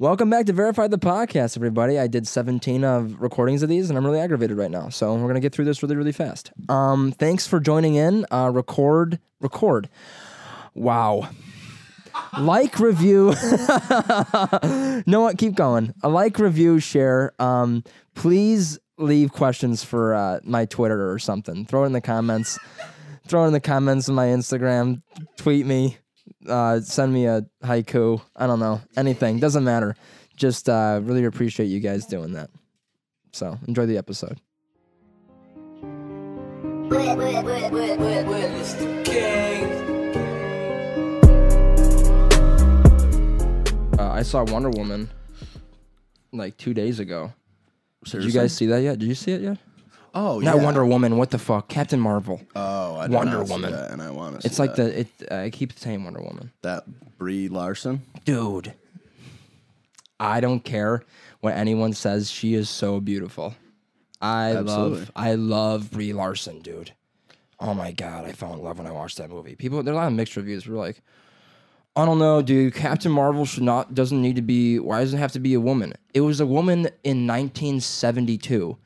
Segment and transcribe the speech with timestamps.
[0.00, 1.98] Welcome back to Verify the Podcast, everybody.
[1.98, 4.90] I did 17 of recordings of these, and I'm really aggravated right now.
[4.90, 6.52] So we're gonna get through this really, really fast.
[6.68, 8.24] Um, thanks for joining in.
[8.30, 9.88] Uh, record, record.
[10.72, 11.30] Wow.
[12.38, 13.34] like, review.
[15.04, 15.36] no, what?
[15.36, 15.92] Keep going.
[16.04, 17.32] A like, review, share.
[17.40, 17.82] Um,
[18.14, 21.64] please leave questions for uh, my Twitter or something.
[21.64, 22.56] Throw it in the comments.
[23.26, 25.02] Throw it in the comments of my Instagram.
[25.36, 25.98] Tweet me
[26.46, 28.20] uh, send me a haiku.
[28.36, 28.80] I don't know.
[28.96, 29.38] Anything.
[29.38, 29.96] Doesn't matter.
[30.36, 32.50] Just uh, really appreciate you guys doing that.
[33.32, 34.40] So enjoy the episode.
[43.98, 45.10] Uh, I saw Wonder Woman
[46.32, 47.32] like two days ago.
[48.04, 48.98] Did you guys see that yet?
[48.98, 49.58] Did you see it yet?
[50.14, 50.64] Oh, Not yeah.
[50.64, 51.16] Wonder Woman.
[51.16, 51.68] What the fuck?
[51.68, 52.40] Captain Marvel.
[52.56, 53.72] Oh, I did Wonder not see Woman.
[53.72, 54.46] that, and I want to.
[54.46, 55.08] It's like the it.
[55.32, 56.50] I keep saying Wonder Woman.
[56.62, 56.84] that
[57.18, 58.02] Brie Larson.
[58.24, 58.74] dude.
[60.20, 61.02] I don't care
[61.40, 62.30] what anyone says.
[62.30, 63.54] She is so beautiful.
[64.20, 64.98] I Absolutely.
[64.98, 66.92] love, I love Brie Larson, dude.
[67.60, 69.54] Oh my god, I fell in love when I watched that movie.
[69.54, 70.66] People, there are a lot of mixed reviews.
[70.66, 71.02] We're like,
[71.94, 72.74] I don't know, dude.
[72.74, 74.78] Captain Marvel should not, doesn't need to be.
[74.80, 75.92] Why does it have to be a woman?
[76.14, 78.76] It was a woman in 1972.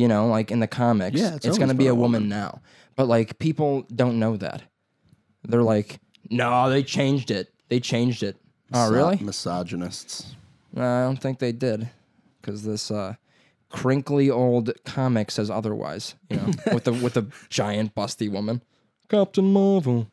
[0.00, 2.28] You know, like in the comics, Yeah, it's it's gonna be been a a woman
[2.28, 2.60] now.
[2.96, 4.62] But like, people don't know that.
[5.42, 7.52] They're like, no, they changed it.
[7.68, 8.36] They changed it.
[8.72, 9.16] Oh, really?
[9.18, 10.34] Misogynists.
[10.72, 11.88] No, I don't think they did,
[12.40, 13.14] because this uh,
[13.68, 16.14] crinkly old comic says otherwise.
[16.30, 18.62] You know, with the with the giant busty woman,
[19.08, 20.06] Captain Marvel.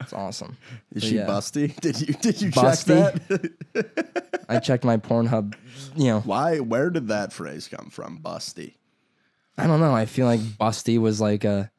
[0.00, 0.56] It's awesome.
[0.94, 1.26] Is So, she yeah.
[1.26, 1.74] busty?
[1.80, 2.86] Did you did you Busty?
[3.12, 4.44] check that?
[4.48, 5.54] I checked my Pornhub.
[5.96, 6.58] You know, Why?
[6.58, 8.18] Where did that phrase come from?
[8.18, 8.74] Busty.
[9.58, 9.94] I don't know.
[9.94, 11.70] I feel like busty was like a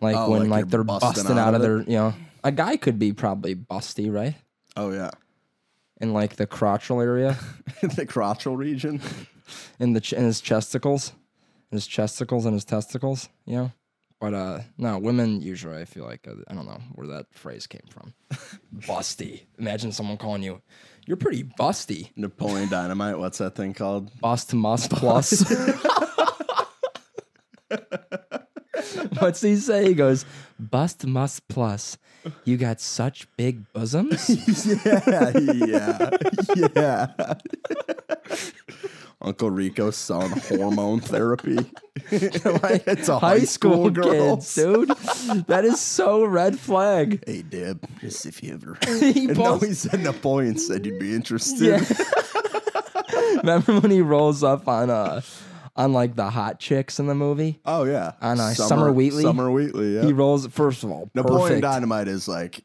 [0.00, 1.78] like Oh, when like like, you're they're busting busting out out of of their.
[1.80, 2.14] You know,
[2.44, 4.34] a guy could be probably busty, right?
[4.76, 5.10] Oh yeah,
[6.00, 7.38] In like the crotchal area,
[7.80, 9.00] the crotchal region.
[9.80, 11.12] in the ch- in his chesticles,
[11.70, 13.28] his chesticles and his testicles.
[13.46, 13.72] You know.
[14.20, 17.66] But uh no, women usually I feel like uh, I don't know where that phrase
[17.66, 18.14] came from.
[18.78, 19.42] busty.
[19.58, 20.60] Imagine someone calling you,
[21.06, 23.18] "You're pretty busty." Napoleon Dynamite.
[23.18, 24.10] What's that thing called?
[24.20, 25.44] Bust must plus.
[29.18, 29.88] What's he say?
[29.88, 30.24] He goes,
[30.58, 31.98] "Bust must plus."
[32.44, 34.28] You got such big bosoms.
[34.84, 36.10] yeah, yeah,
[36.74, 37.34] yeah.
[39.22, 41.56] Uncle Rico's selling hormone therapy.
[42.10, 44.36] it's a high, school, girl.
[44.36, 44.88] dude.
[45.46, 47.22] That is so red flag.
[47.26, 48.76] Hey, Deb, just if you ever.
[49.00, 51.80] He no, pulls- he said Napoleon said you'd be interested.
[51.80, 53.36] Yeah.
[53.38, 55.20] Remember when he rolls up on uh
[55.76, 57.60] on like the hot chicks in the movie?
[57.64, 58.12] Oh yeah.
[58.20, 59.22] On, uh, Summer Wheatley?
[59.22, 59.94] Summer Wheatley.
[59.96, 60.02] Yeah.
[60.04, 61.62] He rolls first of all, Napoleon perfect.
[61.62, 62.64] Dynamite is like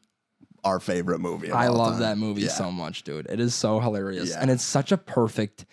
[0.64, 1.50] our favorite movie.
[1.50, 2.02] of I love time.
[2.02, 2.50] that movie Yeah.
[2.50, 3.26] so much, dude.
[3.30, 4.38] It is so hilarious, Yeah.
[4.42, 5.66] and it's such a perfect,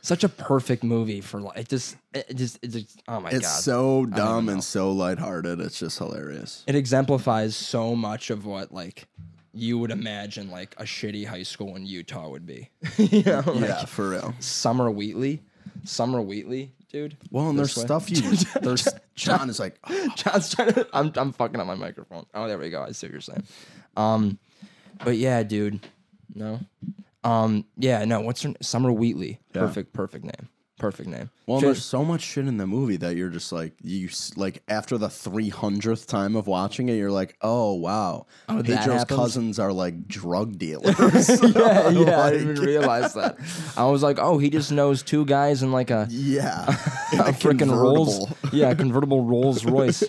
[0.00, 1.58] such a perfect movie for like.
[1.58, 3.02] It just, it just, it just.
[3.08, 3.44] Oh my It's god!
[3.56, 5.60] It's so dumb and so lighthearted.
[5.60, 6.62] It's just hilarious.
[6.68, 9.08] it exemplifies so much of what like
[9.52, 12.70] you would imagine like a shitty high school in Utah would be.
[12.96, 14.34] you know, like yeah, for real.
[14.38, 15.42] Summer Wheatley,
[15.84, 17.16] Summer Wheatley, dude.
[17.30, 17.84] Well, and there's way.
[17.84, 18.20] stuff you.
[18.62, 20.88] There's John is like, "Oh, John's trying to.
[20.92, 22.26] I'm I'm fucking up my microphone.
[22.34, 22.82] Oh, there we go.
[22.82, 23.44] I see what you're saying.
[23.96, 24.38] Um,
[25.04, 25.80] but yeah, dude.
[26.34, 26.60] No.
[27.24, 28.20] Um, yeah, no.
[28.20, 29.40] What's her Summer Wheatley?
[29.54, 29.62] Yeah.
[29.62, 30.48] Perfect, perfect name.
[30.78, 31.28] Perfect name.
[31.46, 34.62] well, there's so much shit in the movie that you're just like, you s- like
[34.68, 39.18] after the 300th time of watching it, you're like, oh wow, Oh, that Pedro's happens?
[39.18, 40.96] cousins are like drug dealers.
[41.42, 42.20] yeah, yeah.
[42.20, 43.38] I didn't even realize that.
[43.76, 46.64] I was like, oh, he just knows two guys in like a, yeah,
[47.12, 48.18] In a freaking Rolls.
[48.28, 48.56] convertible.
[48.56, 50.04] Yeah, convertible Rolls Royce.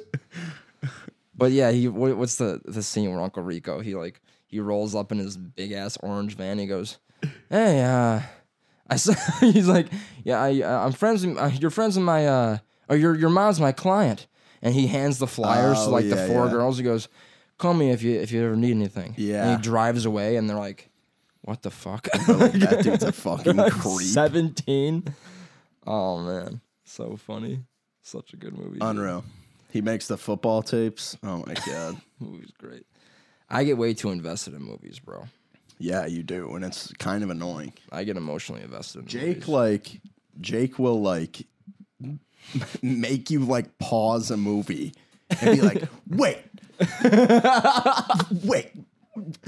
[1.35, 4.93] But yeah, he what, what's the the scene where Uncle Rico he like he rolls
[4.93, 6.59] up in his big ass orange van.
[6.59, 6.97] He goes,
[7.49, 8.21] "Hey, uh,
[8.89, 9.87] I saw." he's like,
[10.23, 11.25] "Yeah, I uh, I'm friends.
[11.25, 12.57] With, uh, you're friends with my uh,
[12.89, 14.27] or your your mom's my client."
[14.61, 16.51] And he hands the flyers to Oh, like the four yeah.
[16.51, 16.77] girls.
[16.77, 17.07] He goes,
[17.57, 19.55] "Call me if you if you ever need anything." And Yeah.
[19.55, 20.89] he drives away, and they're like,
[21.41, 24.07] "What the fuck?" that dude's a fucking creep.
[24.07, 25.03] Seventeen.
[25.87, 27.63] Oh man, so funny.
[28.01, 28.79] Such a good movie.
[28.79, 28.83] dude.
[28.83, 29.23] Unreal.
[29.71, 31.15] He makes the football tapes.
[31.23, 32.01] Oh my god.
[32.19, 32.85] Movie's great.
[33.49, 35.25] I get way too invested in movies, bro.
[35.79, 37.73] Yeah, you do, and it's kind of annoying.
[37.91, 39.47] I get emotionally invested in Jake movies.
[39.47, 40.01] like
[40.41, 41.47] Jake will like
[42.81, 44.93] make you like pause a movie
[45.41, 46.39] and be like, "Wait,
[48.43, 48.71] wait,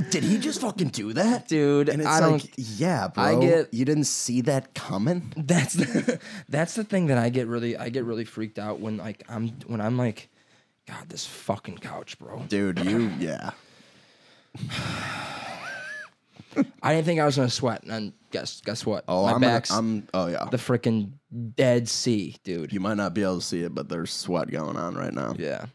[0.10, 3.24] did he just fucking do that, Dude, And it's I like, don't- yeah, bro.
[3.24, 5.34] I get- you didn't see that coming.
[5.38, 6.20] That's the,
[6.50, 9.50] that's the thing that I get really I get really freaked out when like I'm
[9.68, 10.30] when I'm like,
[10.88, 12.44] God, this fucking couch, bro.
[12.48, 13.52] Dude, you yeah.
[16.84, 19.04] I didn't think I was gonna sweat, and guess guess what?
[19.08, 20.08] Oh, My I'm, back's I'm.
[20.14, 20.46] Oh yeah.
[20.46, 21.12] the freaking
[21.56, 22.74] Dead Sea, dude.
[22.74, 25.34] you might not be able to see it, but there's sweat going on right now.
[25.38, 25.66] Yeah,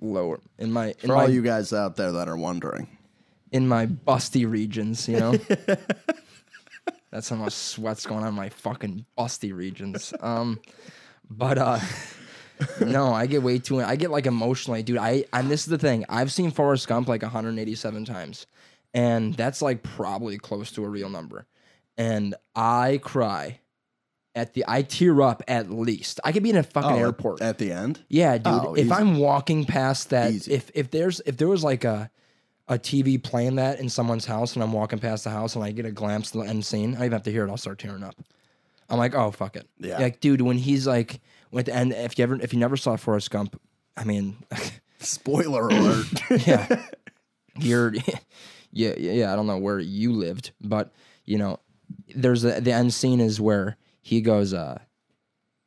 [0.00, 2.88] lower in my in For my all you guys out there that are wondering,
[3.52, 5.34] in my busty regions, you know.
[7.10, 10.12] That's how much sweat's going on in my fucking busty regions.
[10.20, 10.60] Um,
[11.30, 11.80] but uh,
[12.80, 13.80] no, I get way too.
[13.80, 14.98] I get like emotionally, dude.
[14.98, 16.04] I and this is the thing.
[16.08, 18.46] I've seen Forrest Gump like 187 times,
[18.98, 21.46] and that's like probably close to a real number.
[21.96, 23.60] And I cry
[24.34, 24.64] at the.
[24.68, 26.20] I tear up at least.
[26.24, 27.42] I could be in a fucking Oh, airport.
[27.42, 28.00] at the end.
[28.08, 28.46] Yeah, dude.
[28.46, 28.92] Oh, if easy.
[28.92, 30.52] I'm walking past that, Easy.
[30.52, 32.10] if if there's if there was like a
[32.68, 35.72] a TV playing that in someone's house, and I'm walking past the house, and I
[35.72, 37.50] get a glimpse of the end scene, I even have to hear it.
[37.50, 38.14] I'll start tearing up.
[38.90, 39.66] I'm like, oh fuck it.
[39.78, 39.98] Yeah.
[39.98, 41.20] Like, dude, when he's like,
[41.50, 43.60] with the end, if you ever if you never saw Forrest Gump,
[43.96, 44.36] I mean,
[45.00, 46.06] Spoiler alert.
[46.46, 46.84] yeah,
[47.58, 47.94] you're,
[48.72, 49.32] yeah, yeah.
[49.32, 50.92] I don't know where you lived, but
[51.24, 51.60] you know,
[52.14, 54.78] there's a, the end scene is where he goes, uh,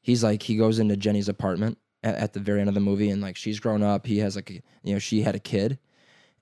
[0.02, 3.10] he's like he goes into Jenny's apartment at, at the very end of the movie,
[3.10, 5.80] and like she's grown up, he has like, you know, she had a kid,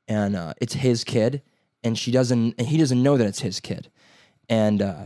[0.07, 1.41] and uh, it's his kid,
[1.83, 3.89] and she doesn't, and he doesn't know that it's his kid,
[4.47, 5.06] and uh,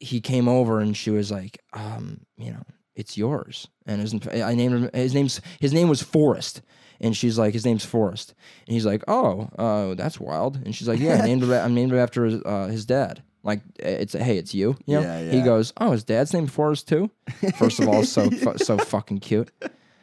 [0.00, 2.64] he came over, and she was like, um, you know,
[2.96, 6.62] it's yours, and his, I named him, his name's his name was Forrest.
[7.00, 8.34] And she's like, his name's Forrest.
[8.66, 10.56] And he's like, oh, uh, that's wild.
[10.64, 11.50] And she's like, yeah, I named it.
[11.52, 13.20] I named it after his, uh, his dad.
[13.42, 14.76] Like, it's hey, it's you.
[14.86, 15.02] You know.
[15.02, 17.10] Yeah, He goes, oh, his dad's named Forrest too.
[17.58, 19.50] First of all, so fu- so fucking cute.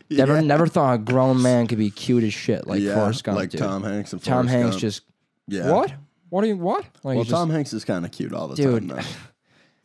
[0.09, 3.37] Never never thought a grown man could be cute as shit like yeah, Forrest Gump.
[3.39, 3.61] like dude.
[3.61, 4.81] Tom Hanks and Tom Forrest Hanks Gump.
[4.81, 5.01] just
[5.47, 5.71] yeah.
[5.71, 5.93] what?
[6.29, 6.83] What are you what?
[7.03, 8.89] Like Well, just- Tom Hanks is kind of cute all the Dude.
[8.89, 8.97] time.
[8.97, 9.09] Though.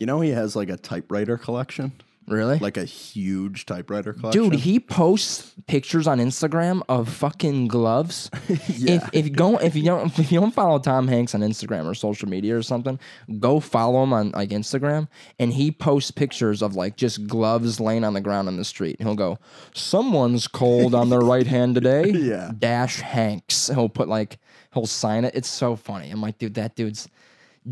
[0.01, 1.93] You know, he has like a typewriter collection,
[2.27, 2.59] really?
[2.59, 4.51] like a huge typewriter collection.
[4.51, 8.31] Dude, he posts pictures on Instagram of fucking gloves.
[8.69, 8.95] Yeah.
[8.97, 11.87] If if you go if you don't if you don't follow Tom Hanks on Instagram
[11.87, 12.99] or social media or something,
[13.39, 15.09] go follow him on like Instagram
[15.39, 18.97] and he posts pictures of like just gloves laying on the ground on the street.
[19.01, 19.39] He'll go,
[19.75, 22.11] Someone's cold on their right hand today.
[22.27, 22.51] Yeah.
[22.59, 23.69] Dash Hanks.
[23.69, 24.39] He'll put like
[24.75, 25.35] he'll sign it.
[25.35, 26.11] It's so funny.
[26.11, 27.09] I'm like, dude, that dude's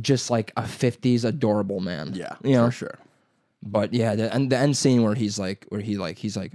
[0.00, 2.12] just like a 50s adorable man.
[2.14, 2.66] yeah, You know?
[2.66, 2.98] for sure.
[3.66, 6.52] But yeah, the, and the end scene where he's like, where he like, he's like,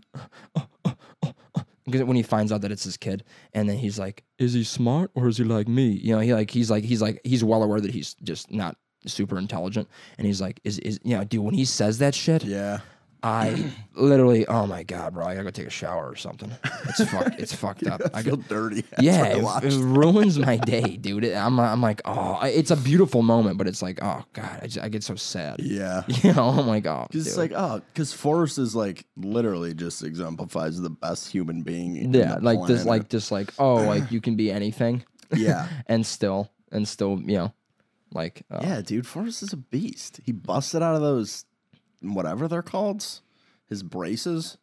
[1.86, 3.24] because when he finds out that it's his kid,
[3.54, 5.88] and then he's like, is he smart or is he like me?
[5.88, 8.78] You know, he like, he's like, he's like, he's well aware that he's just not
[9.08, 12.44] super intelligent, and he's like, is is you know, dude, when he says that shit,
[12.44, 12.82] Yeah,
[13.22, 16.52] I literally, oh my god, bro, I gotta go take a shower or something.
[16.88, 18.02] It's fucked, it's fucked up.
[18.14, 18.86] I feel go, dirty.
[18.94, 21.26] after yeah, it, it ruins my day, dude.
[21.26, 24.68] It- I'm, I'm like, oh, it's a beautiful moment, but it's like, oh god, I,
[24.68, 25.60] just, I get so sad.
[25.60, 26.04] Yeah.
[26.24, 30.04] You know, I'm like, oh, Because it's like, oh, because Forrest is like literally just
[30.04, 32.14] exemplifies the best human being.
[32.14, 36.52] yeah, like this, like just like, oh, like you can be anything, yeah, and still,
[36.72, 37.54] and still, you know,
[38.14, 39.08] like, uh, yeah, dude.
[39.08, 40.20] Forrest is a beast.
[40.26, 41.46] He busted out of those,
[42.02, 43.06] whatever they're called,
[43.68, 44.58] his braces.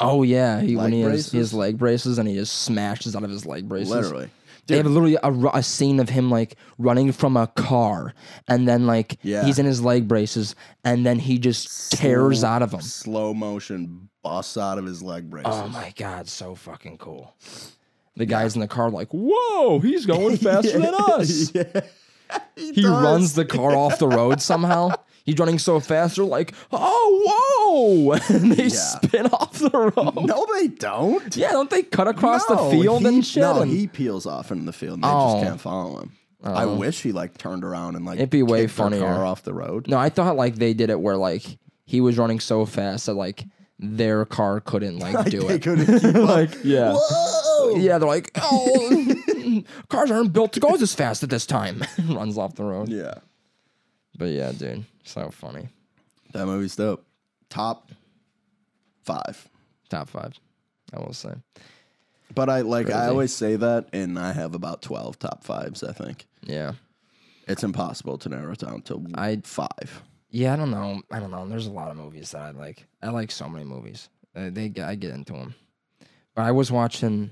[0.00, 1.32] oh yeah, he, when he has braces?
[1.32, 3.90] his leg braces and he just smashes out of his leg braces.
[3.90, 4.30] Literally,
[4.66, 8.14] They have literally a, ru- a scene of him like running from a car,
[8.48, 9.44] and then like Yeah.
[9.44, 10.54] he's in his leg braces,
[10.84, 12.80] and then he just tears out of them.
[12.82, 15.52] slow motion busts out of his leg braces.
[15.52, 17.34] Oh my god, so fucking cool.
[18.16, 21.54] The guys in the car like, whoa, he's going faster than us.
[21.54, 21.80] yeah.
[22.54, 24.90] He runs the car off the road somehow.
[25.24, 28.12] He's running so fast, they're like, oh, whoa.
[28.36, 30.26] And they spin off the road.
[30.26, 31.36] No, they don't.
[31.36, 33.42] Yeah, don't they cut across the field he, and shit?
[33.42, 34.94] No, and- he peels off into the field.
[34.94, 35.34] And they Oh.
[35.34, 36.12] just can't follow him.
[36.42, 36.74] I oh.
[36.76, 39.00] wish he like turned around and like It'd be way funnier.
[39.00, 39.86] car off the road.
[39.88, 41.44] no, I thought like they did it where like
[41.84, 43.44] he was running so fast that like
[43.78, 45.48] their car couldn't like do it.
[45.48, 45.62] they it.
[45.62, 46.28] couldn't keep up.
[46.28, 46.94] like, yeah.
[46.96, 47.76] Whoa!
[47.76, 51.84] Yeah, they're like, oh, cars aren't built to go this fast at this time.
[52.08, 52.88] Runs off the road.
[52.88, 53.14] Yeah,
[54.16, 55.68] But yeah, dude, so funny.
[56.32, 57.04] that movie's dope.
[57.48, 57.90] Top
[59.04, 59.48] five.
[59.88, 60.34] Top five,
[60.94, 61.32] I will say.
[62.34, 65.82] But I like I always say that, and I have about twelve top fives.
[65.82, 66.72] I think Yeah.
[67.48, 70.02] it's impossible to narrow it down to I- five.
[70.32, 71.02] Yeah, I don't know.
[71.10, 71.48] I don't know.
[71.48, 72.86] There's a lot of movies that I like.
[73.02, 74.08] I like so many movies.
[74.36, 75.56] Uh, they I get into them.
[76.36, 77.30] But I was watching,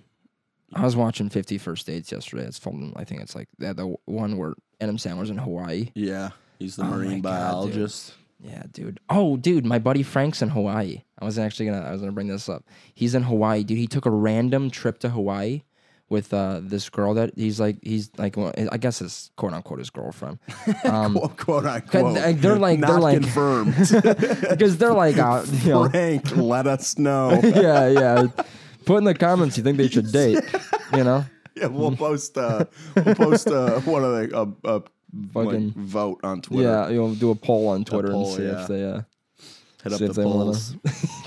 [0.75, 2.43] I was watching Fifty First Dates yesterday.
[2.43, 5.93] It's from I think it's like the, the one where Adam Sandler's in Hawaii.
[5.95, 7.23] Yeah, he's the Oh marine God, dude.
[7.23, 8.15] biologist.
[8.41, 9.01] Yeah, dude.
[9.11, 11.03] Oh, dude, my buddy Frank's in Hawaii.
[11.19, 12.65] I was actually gonna I was gonna bring this up.
[12.95, 13.79] He's in Hawaii, dude.
[13.79, 15.63] He took a random trip to Hawaii
[16.09, 19.81] with uh, this girl that he's like he's like well, I guess it's quote unquote
[19.81, 20.39] his girlfriend.
[20.85, 22.15] Um, quote, quote unquote.
[22.15, 23.75] they- they're like- not they're like- confirmed.
[24.51, 27.41] because they're like uh, you know Frank, let us know.
[27.43, 28.27] yeah, yeah.
[28.85, 30.39] Put in the comments you think they should date.
[30.95, 31.25] You know?
[31.57, 32.39] Yeah, we'll post.
[32.39, 34.83] Uh, we'll post uh, one of the a, a
[35.33, 36.63] fucking Like, vote on Twitter.
[36.63, 38.63] yeah, you'll do a poll on Twitter poll, and see yeah.
[38.63, 39.03] if they uh
[39.85, 40.75] Hit up the if they polls.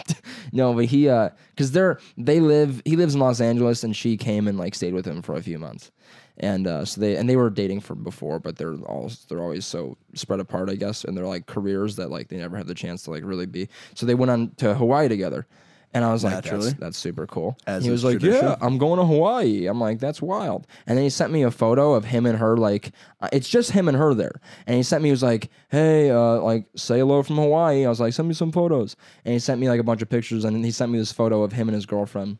[0.51, 4.17] no, but he uh cuz they're they live he lives in Los Angeles and she
[4.17, 5.91] came and like stayed with him for a few months.
[6.38, 9.65] And uh so they and they were dating from before, but they're all they're always
[9.65, 12.75] so spread apart, I guess, and they're like careers that like they never had the
[12.75, 13.69] chance to like really be.
[13.95, 15.47] So they went on to Hawaii together.
[15.93, 16.67] And I was like, Naturally.
[16.67, 17.57] that's, that's super cool.
[17.67, 18.45] As he was is like, tradition.
[18.45, 19.65] yeah, I'm going to Hawaii.
[19.65, 20.65] I'm like, that's wild.
[20.88, 23.71] And then he sent me a photo of him and her, like, uh, it's just
[23.71, 24.39] him and her there.
[24.67, 27.86] And he sent me, he was like, hey, uh, like, say hello from Hawaii.
[27.86, 28.95] I was like, send me some photos.
[29.25, 30.45] And he sent me like a bunch of pictures.
[30.45, 32.38] And then he sent me this photo of him and his girlfriend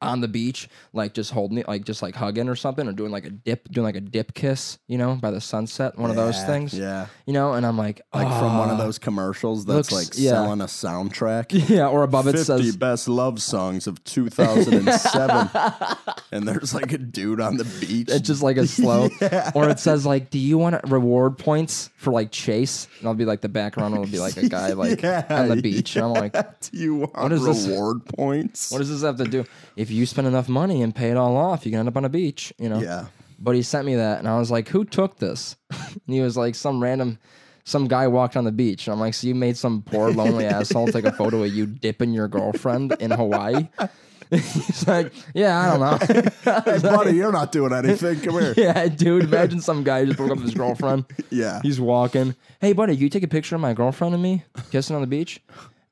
[0.00, 3.10] on the beach, like just holding it, like just like hugging or something, or doing
[3.10, 6.16] like a dip, doing like a dip kiss, you know, by the sunset, one of
[6.16, 7.06] those Yeah, things, Yeah.
[7.26, 7.54] you know.
[7.54, 10.30] And I'm like, Like from one of "Ah." those commercials that's looks- like yeah.
[10.30, 11.68] selling a soundtrack.
[11.68, 15.50] yeah, or above it 50 says, best love songs of 2007.
[16.32, 18.08] and there's like a dude on the beach.
[18.10, 19.08] it's just like a slow,
[19.54, 22.86] or it says like, do you want reward points for like chase?
[23.00, 25.96] And I'll be like the background will be like a guy like on the beach,
[25.96, 26.32] and I'm like,
[26.70, 27.66] Do you want is this?
[27.66, 28.70] reward points?
[28.70, 29.44] what does this have to do?
[29.76, 32.04] If you spend enough money and pay it all off, you can end up on
[32.04, 32.80] a beach, you know.
[32.80, 33.06] yeah.
[33.40, 36.36] But he sent me that, and I was like, "Who took this?" and he was
[36.36, 37.18] like, "Some random,
[37.64, 40.44] some guy walked on the beach." And I'm like, "So you made some poor lonely
[40.56, 43.68] asshole take a photo of you dipping your girlfriend in Hawaii?"
[44.30, 48.20] He's like, "Yeah, I don't know." Hey, buddy, you're not doing anything.
[48.20, 48.54] Come here.
[48.56, 49.22] yeah, dude.
[49.24, 51.04] Imagine some guy just broke up with his girlfriend.
[51.30, 51.60] Yeah.
[51.62, 52.34] He's walking.
[52.60, 54.42] Hey, buddy, you take a picture of my girlfriend and me
[54.72, 55.40] kissing on the beach?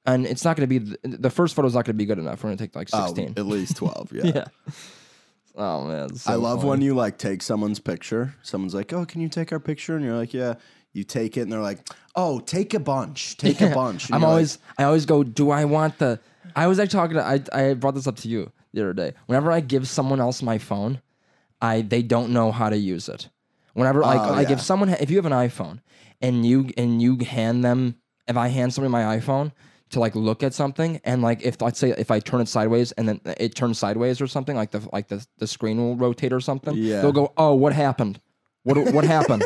[0.06, 2.42] And it's not going to be the first photo's not going to be good enough.
[2.44, 3.34] We're going to take like Oh, 16.
[3.36, 4.12] at least 12.
[4.14, 4.22] Yeah.
[4.34, 4.44] yeah.
[5.58, 6.68] Oh man, so I love funny.
[6.70, 8.34] when you like take someone's picture.
[8.42, 10.54] Someone's like, "Oh, can you take our picture?" And you're like, "Yeah."
[10.92, 11.78] You take it, and they're like,
[12.14, 15.22] "Oh, take a bunch, take a bunch." And I'm you're like, always I always go,
[15.24, 16.20] do I want the
[16.54, 19.12] I was like talking to I I brought this up to you the other day.
[19.26, 21.00] Whenever I give someone else my phone,
[21.62, 23.28] I they don't know how to use it.
[23.74, 24.54] Whenever like Oh, like yeah.
[24.54, 25.80] if someone if you have an iPhone
[26.20, 27.96] and you and you hand them
[28.28, 29.52] if I hand somebody my iPhone
[29.90, 32.92] to like look at something and like if let's say if I turn it sideways
[32.92, 36.32] and then it turns sideways or something like the like the, the screen will rotate
[36.32, 37.02] or something Yeah.
[37.02, 38.20] they'll go oh what happened
[38.64, 39.44] what what happened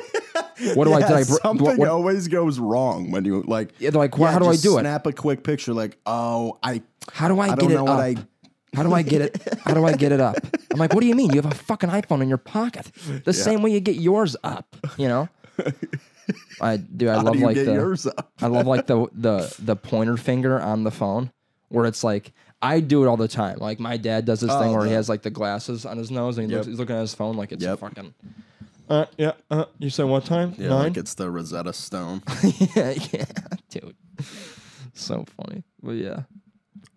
[0.74, 3.72] what do I did I br- something what, what, always goes wrong when you like.
[3.78, 6.58] Yeah, they're like, "Well, how do I do it?" Snap a quick picture, like, "Oh,
[6.62, 6.82] I,
[7.12, 8.00] how do I, I get don't it know what up?
[8.00, 8.16] I."
[8.72, 9.58] How do I get it?
[9.64, 10.36] How do I get it up?
[10.72, 11.30] I'm like, what do you mean?
[11.30, 12.92] You have a fucking iPhone in your pocket.
[13.24, 15.28] The same way you get yours up, you know?
[16.60, 17.08] I do.
[17.08, 17.64] I love do like the.
[17.64, 18.32] yours up?
[18.40, 21.30] I love like the the the pointer finger on the phone,
[21.68, 22.32] where it's like
[22.62, 23.58] I do it all the time.
[23.58, 26.10] Like my dad does this thing Oh, where he has like the glasses on his
[26.10, 26.58] nose and he Yep.
[26.58, 27.78] looks, he's looking at his phone like it's Yep.
[27.78, 28.14] fucking.
[28.88, 29.32] Uh, yeah.
[29.50, 30.52] Uh, you said what time?
[30.58, 30.78] Yeah, Nine.
[30.88, 32.22] like it's the Rosetta Stone.
[32.74, 33.24] yeah, yeah,
[33.70, 33.94] dude.
[34.94, 36.22] So funny, but yeah.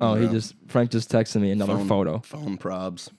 [0.02, 2.20] Oh, he just Frank just texted me another Phone- photo.
[2.20, 3.10] Phone probs.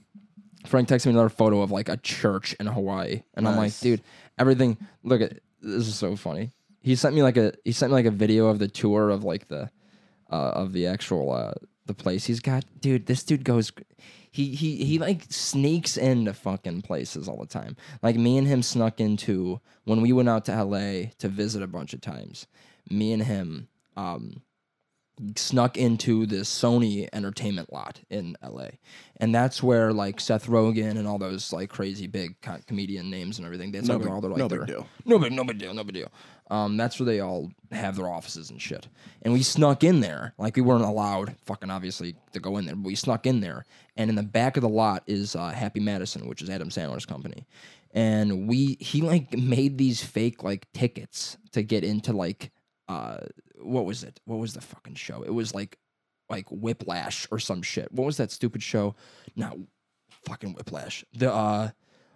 [0.66, 4.02] Frank texted me another photo of like a church in Hawaii, and I'm like, dude,
[4.38, 4.76] everything.
[5.02, 6.50] Look at this is so funny.
[6.80, 9.25] He sent me like a he sent me like a video of the tour of
[9.25, 9.71] like the
[10.30, 11.54] uh, of the actual uh,
[11.87, 12.64] the place he's got.
[12.80, 13.73] Dude, this dude goes.
[14.30, 17.76] He he he like sneaks into fucking places all the time.
[18.02, 21.12] Like me and him snuck into when we went out to L.A.
[21.18, 22.47] to visit a bunch of times.
[22.90, 24.42] Me and him um
[25.37, 28.68] snuck into this Sony entertainment lot in LA.
[29.18, 33.38] And that's where like Seth Rogen and all those like crazy big co- comedian names
[33.38, 33.71] and everything.
[33.73, 34.87] That's No like big- all their like no big deal.
[35.04, 36.11] No big no big deal, no big deal.
[36.50, 38.88] Um that's where they all have their offices and shit.
[39.23, 40.35] And we snuck in there.
[40.37, 43.64] Like we weren't allowed fucking obviously to go in there, but we snuck in there.
[43.97, 47.06] And in the back of the lot is uh, Happy Madison, which is Adam Sandler's
[47.06, 47.47] company.
[47.92, 52.50] And we he like made these fake like tickets to get into like
[52.88, 53.18] uh
[53.64, 54.21] what was it?
[54.25, 55.23] What was the fucking show?
[55.23, 55.78] It was like
[56.30, 57.92] like Whiplash or some shit.
[57.92, 58.94] What was that stupid show?
[59.37, 59.56] Not
[60.26, 61.04] fucking Whiplash.
[61.12, 61.71] The uh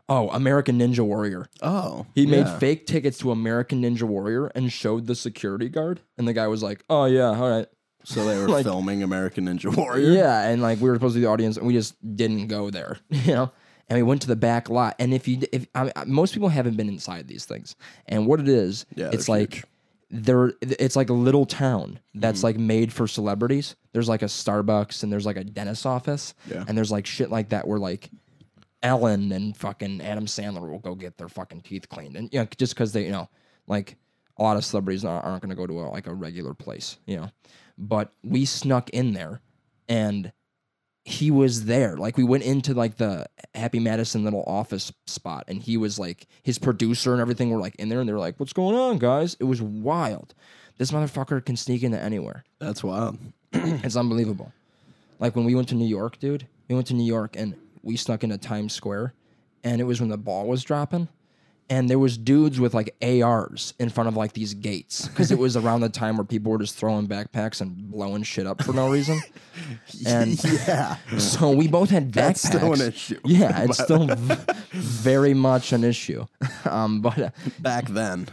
[0.08, 1.46] oh, American Ninja Warrior.
[1.62, 2.58] Oh, He made yeah.
[2.58, 6.62] fake tickets to American Ninja Warrior and showed the security guard and the guy was
[6.62, 7.66] like, "Oh yeah, all right."
[8.04, 10.10] So they were like- filming American Ninja Warrior.
[10.12, 12.70] Yeah, and like we were supposed to be the audience, and we just didn't go
[12.70, 13.52] there, you know.
[13.90, 16.76] And we went to the back lot, and if you, if I, most people haven't
[16.76, 17.74] been inside these things,
[18.06, 19.64] and what it is, Yeah, it's like huge.
[20.10, 22.44] There, it's like a little town that's mm.
[22.44, 23.76] like made for celebrities.
[23.92, 26.64] There's like a Starbucks, and there's like a dentist office, Yeah.
[26.66, 28.10] and there's like shit like that where like
[28.82, 32.48] Ellen and fucking Adam Sandler will go get their fucking teeth cleaned, and you know,
[32.56, 33.28] just because they, you know,
[33.66, 33.96] like
[34.38, 36.98] a lot of celebrities aren't, aren't going to go to a, like a regular place,
[37.06, 37.30] you know.
[37.76, 39.40] But we snuck in there,
[39.88, 40.32] and
[41.08, 41.96] he was there.
[41.96, 46.26] Like we went into like the Happy Madison little office spot, and he was like
[46.42, 48.98] his producer and everything were like in there, and they were like, "What's going on,
[48.98, 50.34] guys?" It was wild.
[50.76, 52.44] This motherfucker can sneak into anywhere.
[52.58, 53.18] That's wild.
[53.52, 54.52] It's unbelievable.
[55.18, 56.46] Like when we went to New York, dude.
[56.68, 59.14] We went to New York and we snuck into Times Square,
[59.64, 61.08] and it was when the ball was dropping,
[61.70, 65.38] and there was dudes with like ARs in front of like these gates because it
[65.38, 68.72] was around the time where people were just throwing backpacks and blowing shit up for
[68.72, 69.20] no reason.
[70.06, 70.96] And yeah.
[71.18, 72.14] so we both had backpacks.
[72.14, 73.18] That's still an issue.
[73.24, 74.36] Yeah, it's still v-
[74.70, 76.26] very much an issue.
[76.64, 78.28] Um, but uh, Back then.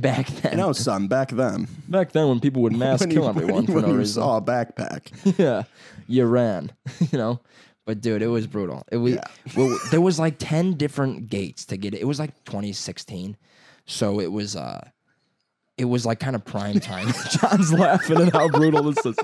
[0.00, 1.66] back then, No, son, back then.
[1.88, 4.22] back then when people would mass kill you, everyone when, for when no you reason,
[4.22, 5.38] saw a backpack.
[5.38, 5.62] yeah,
[6.06, 6.70] you ran,
[7.10, 7.40] you know.
[7.86, 8.84] But dude, it was brutal.
[8.92, 9.24] It was Yeah.
[9.56, 12.00] well, there was like ten different gates to get it.
[12.00, 13.36] It was like 2016,
[13.86, 14.88] so it was uh,
[15.78, 17.06] it was like kind of prime time.
[17.30, 19.16] John's laughing at how brutal this is.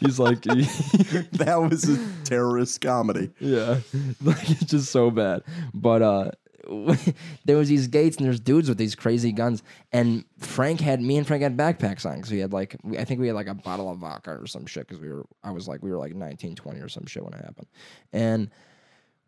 [0.00, 3.30] He's like, that was a terrorist comedy.
[3.38, 3.78] yeah,
[4.22, 5.42] like it's just so bad.
[5.72, 6.30] But uh,
[7.44, 9.62] there was these gates and there's dudes with these crazy guns.
[9.92, 13.20] And Frank had me and Frank had backpacks on because we had like I think
[13.20, 15.68] we had like a bottle of vodka or some shit because we were I was
[15.68, 17.66] like we were like 19, 20 or some shit when it happened,
[18.12, 18.50] and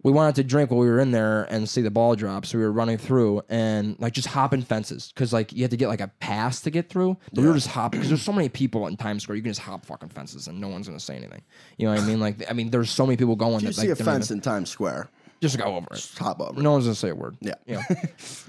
[0.05, 2.45] we wanted to drink while we were in there and see the ball drop.
[2.45, 5.77] So we were running through and like just hopping fences because like you had to
[5.77, 7.17] get like a pass to get through.
[7.33, 9.37] But we were just hopping because there's so many people in Times Square.
[9.37, 11.43] You can just hop fucking fences and no one's gonna say anything.
[11.79, 12.19] You know what I mean?
[12.19, 13.61] Like I mean, there's so many people going.
[13.61, 15.09] Do You that, see like, a fence even- in Times Square.
[15.42, 15.96] Just go over it.
[15.96, 16.61] Just hop over.
[16.61, 17.37] No one's gonna say a word.
[17.40, 17.54] Yeah.
[17.66, 17.82] You know?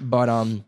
[0.00, 0.64] but um,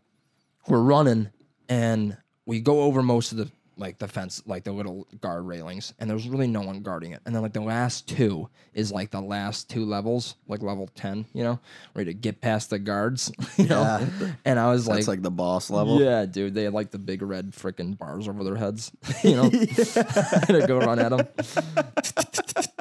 [0.67, 1.29] we're running
[1.69, 5.93] and we go over most of the like the fence, like the little guard railings,
[5.99, 7.21] and there's really no one guarding it.
[7.25, 11.25] And then like the last two is like the last two levels, like level ten,
[11.33, 11.59] you know,
[11.93, 13.31] where you get past the guards.
[13.57, 13.81] You know?
[13.81, 14.31] Yeah.
[14.45, 15.99] And I was like, That's like the boss level.
[15.99, 18.91] yeah, dude, they had like the big red freaking bars over their heads,
[19.23, 19.49] you know.
[20.47, 21.27] To go run at them,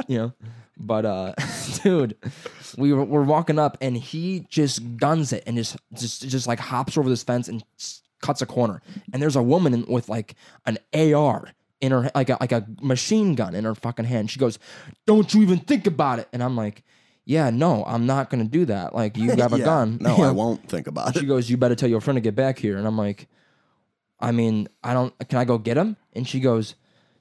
[0.06, 0.32] you know.
[0.78, 1.34] But uh,
[1.82, 2.16] dude,
[2.76, 6.60] we were, we're walking up and he just guns it and just just just like
[6.60, 7.64] hops over this fence and
[8.20, 8.82] cuts a corner.
[9.12, 12.66] And there's a woman in, with like an AR in her like a, like a
[12.80, 14.30] machine gun in her fucking hand.
[14.30, 14.58] She goes,
[15.06, 16.82] "Don't you even think about it?" And I'm like,
[17.26, 18.94] "Yeah, no, I'm not gonna do that.
[18.94, 19.64] Like you have a Yeah.
[19.64, 19.99] gun.
[20.00, 21.23] No, I won't think about She it.
[21.23, 23.28] She goes, "You better tell your friend to get back here." And I'm like,
[24.18, 25.12] "I mean, I don't.
[25.28, 26.75] Can I go get him?" And she goes,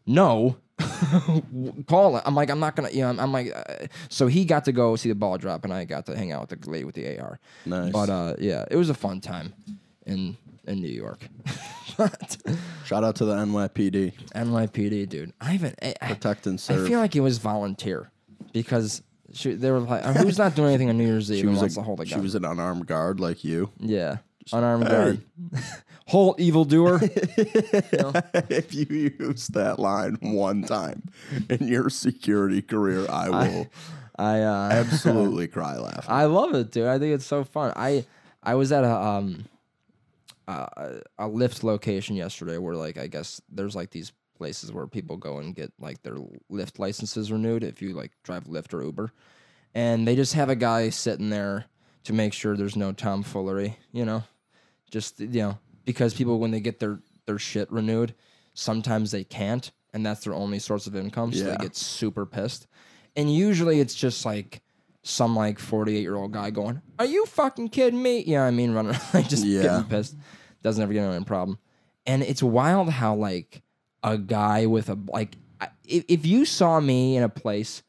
[0.05, 0.57] "No."
[1.87, 2.23] Call it.
[2.25, 2.89] I'm like, I'm not gonna.
[2.91, 5.63] You know, I'm, I'm like, uh, so he got to go see the ball drop,
[5.63, 7.39] and I got to hang out with the lady with the AR.
[7.65, 7.91] Nice.
[7.93, 9.53] But uh, yeah, it was a fun time
[10.05, 11.27] in in New York.
[11.97, 12.37] but
[12.85, 14.13] Shout out to the NYPD.
[14.35, 15.79] NYPD, dude, I haven't.
[15.81, 16.75] I, I, Protect and serve.
[16.75, 16.87] I serve.
[16.87, 18.11] feel like it was volunteer
[18.53, 19.01] because
[19.33, 21.59] she, they were like, who's not doing anything on New Year's Eve she and was,
[21.59, 22.23] wants to hold a she gun?
[22.23, 23.71] was an unarmed guard like you.
[23.79, 24.17] yeah,
[24.53, 25.21] unarmed guard,
[26.07, 26.99] whole evildoer.
[27.01, 31.03] if you use that line one time
[31.49, 33.67] in your security career, I will
[34.17, 36.05] I uh, absolutely cry laughing.
[36.07, 36.87] I love it, dude.
[36.87, 37.73] I think it's so fun.
[37.75, 38.05] I
[38.43, 39.45] I was at a um
[40.47, 45.17] uh, a Lyft location yesterday where like I guess there's like these places where people
[45.17, 46.17] go and get like their
[46.51, 49.11] Lyft licenses renewed if you like drive Lyft or Uber,
[49.73, 51.65] and they just have a guy sitting there
[52.03, 54.23] to make sure there's no tomfoolery, you know,
[54.91, 58.13] just you know because people when they get their their shit renewed,
[58.53, 61.51] sometimes they can't, and that's their only source of income, so Yeah.
[61.51, 62.67] they get super pissed,
[63.15, 64.61] and usually it's just like
[65.07, 68.23] some like 48 year old guy going, Are you fucking kidding me?
[68.25, 69.61] Yeah, I mean, running, like just Yeah.
[69.61, 70.15] getting pissed.
[70.63, 71.59] Doesn't ever get any problem.
[72.07, 73.61] And it's wild how, like,
[74.03, 75.35] a guy with a, like,
[75.87, 77.83] if, if you saw me in a place,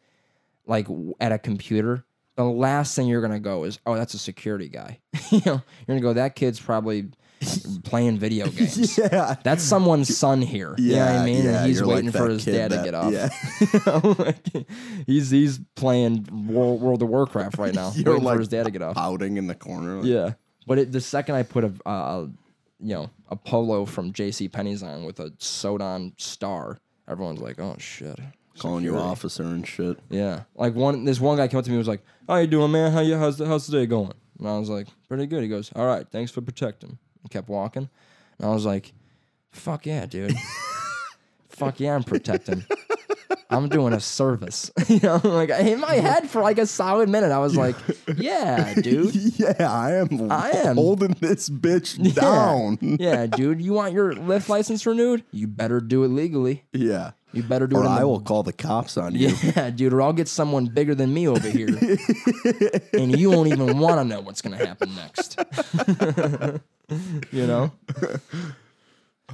[0.66, 0.86] like,
[1.20, 2.04] at a computer,
[2.36, 5.00] the last thing you're gonna go is, Oh, that's a security guy.
[5.30, 7.08] you know, you're gonna go, That kid's probably
[7.84, 8.98] playing video games.
[8.98, 9.36] yeah.
[9.44, 10.74] That's someone's son here.
[10.78, 11.44] you know what I mean?
[11.44, 13.12] yeah, and he's you're like waiting for his dad to get off.
[13.12, 13.28] Yeah.
[15.06, 18.64] He's he's playing World, World of Warcraft right now, You're waiting like for his dad
[18.64, 18.94] to get off.
[18.96, 19.96] Pouting in the corner.
[19.96, 20.32] like, Yeah,
[20.66, 22.26] but it, the second I put a, uh,
[22.80, 24.48] you know a polo from J.C.
[24.48, 28.18] Penney's on with a Sodon star, everyone's like, "Oh shit."
[28.58, 29.98] Calling you officer and shit.
[30.08, 32.46] Yeah, like one this one guy came up to me and was like, "How you
[32.46, 32.90] doing, man?
[32.90, 35.48] How you how's the, how's the day going?" And I was like, "Pretty good." He
[35.48, 37.88] goes, "All right, thanks for protecting." And kept walking,
[38.38, 38.92] and I was like,
[39.50, 40.32] "Fuck yeah, dude!
[41.48, 42.64] Fuck yeah, I'm protecting."
[43.50, 45.20] I'm doing a service, you know.
[45.22, 47.76] Like in my head for like a solid minute, I was like,
[48.16, 50.30] "Yeah, dude, Yeah, I am.
[50.32, 50.76] I am.
[50.76, 52.20] holding this bitch Yeah.
[52.20, 52.78] down.
[52.80, 53.60] yeah, dude.
[53.62, 55.22] You want your Lyft license renewed?
[55.30, 56.64] You better do it legally.
[56.72, 57.12] Yeah.
[57.32, 57.88] You better do Or it.
[57.88, 59.28] I the, will call the cops on you.
[59.42, 59.92] Yeah, dude.
[59.92, 61.68] Or I'll get someone bigger than me over here,
[62.94, 65.38] and you won't even want to know what's gonna happen next.
[67.32, 67.72] you know.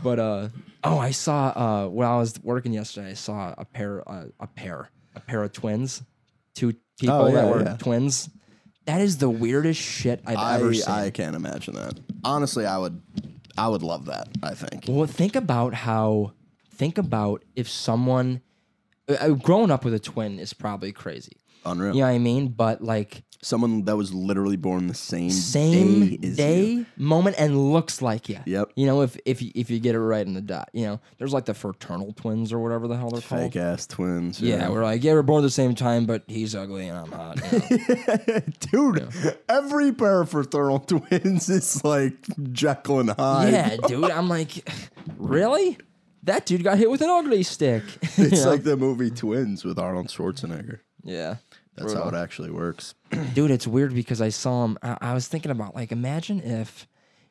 [0.03, 0.49] But uh
[0.85, 4.47] oh, I saw uh when I was working yesterday, I saw a pair uh, a
[4.47, 6.03] pair a pair of twins,
[6.55, 7.77] two people Oh, yeah, that were yeah.
[7.77, 8.29] twins.
[8.87, 10.95] That is the weirdest shit I've ever I, seen.
[10.95, 12.01] I can't imagine that.
[12.25, 13.01] Honestly, I would
[13.57, 14.85] I would love that, I think.
[14.89, 16.33] Well, think about how.
[16.75, 18.41] Think about if someone.
[19.09, 21.37] Uh, growing up with a twin is probably crazy.
[21.65, 21.95] Unreal.
[21.95, 22.49] You know what I mean?
[22.49, 28.01] But like Someone that was literally born the same same day, day, moment, and looks
[28.01, 28.39] like you.
[28.47, 28.71] Yep.
[28.77, 31.01] You know, if if you, if you get it right in the dot, you know,
[31.19, 33.43] there's like the fraternal twins or whatever the hell they're called.
[33.43, 34.41] Fake ass twins.
[34.41, 37.11] Yeah, we're like, yeah, we're born at the same time, but he's ugly and I'm
[37.11, 37.41] hot.
[37.51, 37.79] you
[38.29, 38.41] know?
[39.01, 39.13] Dude,
[39.49, 40.79] every pair of fraternal
[41.11, 42.15] twins is like
[42.53, 43.53] Jekyll and Hyde.
[43.53, 44.05] yeah, dude.
[44.09, 44.71] I'm like,
[45.19, 45.79] really?
[46.23, 47.83] That dude got hit with an ugly stick.
[48.17, 48.51] You It's know?
[48.53, 50.79] like the movie Twins with Arnold Schwarzenegger.
[51.03, 51.39] yeah.
[51.75, 52.95] That's how it actually works.
[53.35, 56.87] dude it's weird because i saw him I, I was thinking about like imagine if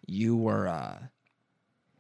[0.06, 0.98] you were uh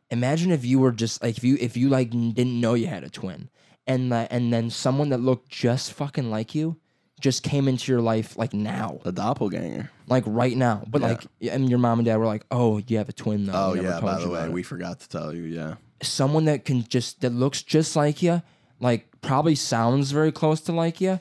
[0.09, 3.03] imagine if you were just like if you if you like didn't know you had
[3.03, 3.49] a twin
[3.87, 6.77] and uh, and then someone that looked just fucking like you
[7.19, 9.89] just came into your life like now A doppelganger.
[10.07, 13.09] like right now but like and your mom and dad were like oh you have
[13.09, 15.75] a twin though Oh yeah, by the way, it." we forgot to tell you, yeah.
[16.01, 18.41] someone that can just that looks just like you,
[18.79, 21.19] like probably sounds very close to like you,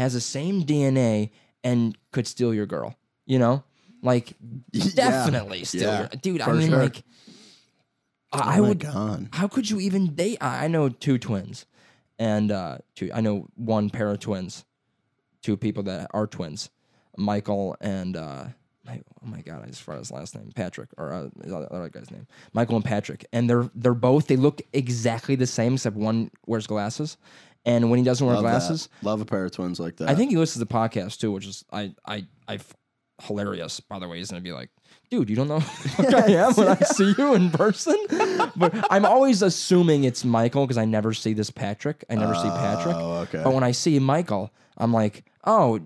[0.00, 1.30] has the same DNA
[1.62, 2.96] and could steal your girl.
[3.26, 3.64] You know,
[4.02, 4.34] like
[4.72, 6.40] definitely steal yeah, your dude.
[6.40, 6.78] I for mean, sure.
[6.78, 7.04] like
[8.32, 8.78] I, I oh my would.
[8.80, 9.28] god.
[9.32, 10.38] How could you even date?
[10.40, 11.66] I I know two twins,
[12.18, 13.10] and uh, two.
[13.14, 14.64] I know one pair of twins,
[15.42, 16.70] two people that are twins,
[17.16, 18.46] Michael and uh,
[18.84, 21.68] my, oh my god, I just forgot his last name, Patrick, or uh, the other
[21.70, 25.74] other guy's name, Michael and Patrick, and they're they're both they look exactly the same
[25.74, 27.16] except one wears glasses,
[27.64, 29.06] and when he doesn't wear Love glasses, that.
[29.06, 30.08] Love a pair of twins like that.
[30.08, 32.74] I think he listens to the podcast too, which is I I I f-
[33.22, 33.80] hilarious.
[33.80, 34.70] By the way, he's gonna be like,
[35.10, 37.96] dude, you don't know who I am when I see you in person.
[38.56, 42.04] but I'm always assuming it's Michael because I never see this Patrick.
[42.10, 42.96] I never see Patrick.
[42.96, 43.42] Oh, okay.
[43.44, 45.80] But when I see Michael, I'm like, oh.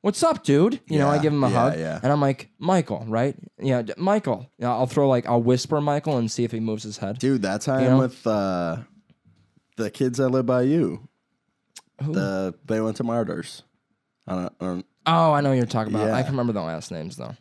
[0.00, 0.80] What's up, dude?
[0.86, 1.98] You know, I Yeah, give him a yeah, hug, yeah.
[2.04, 3.34] and I'm like, Michael, right?
[3.60, 4.48] Yeah, d- Michael.
[4.56, 7.18] Yeah, I'll throw like, I'll whisper Michael and see if he moves his head.
[7.18, 7.98] Dude, that's how I You am know?
[8.02, 8.76] with uh,
[9.82, 11.08] the kids that live by you.
[12.02, 12.12] Who?
[12.12, 13.62] The they went to Martyrs.
[14.26, 16.10] I don't, I don't Oh, I know what you're talking about.
[16.10, 17.34] I can remember the last names though.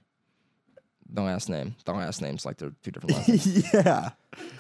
[1.10, 3.73] The last name, the last names, like they're two different last names.
[3.73, 4.10] yeah.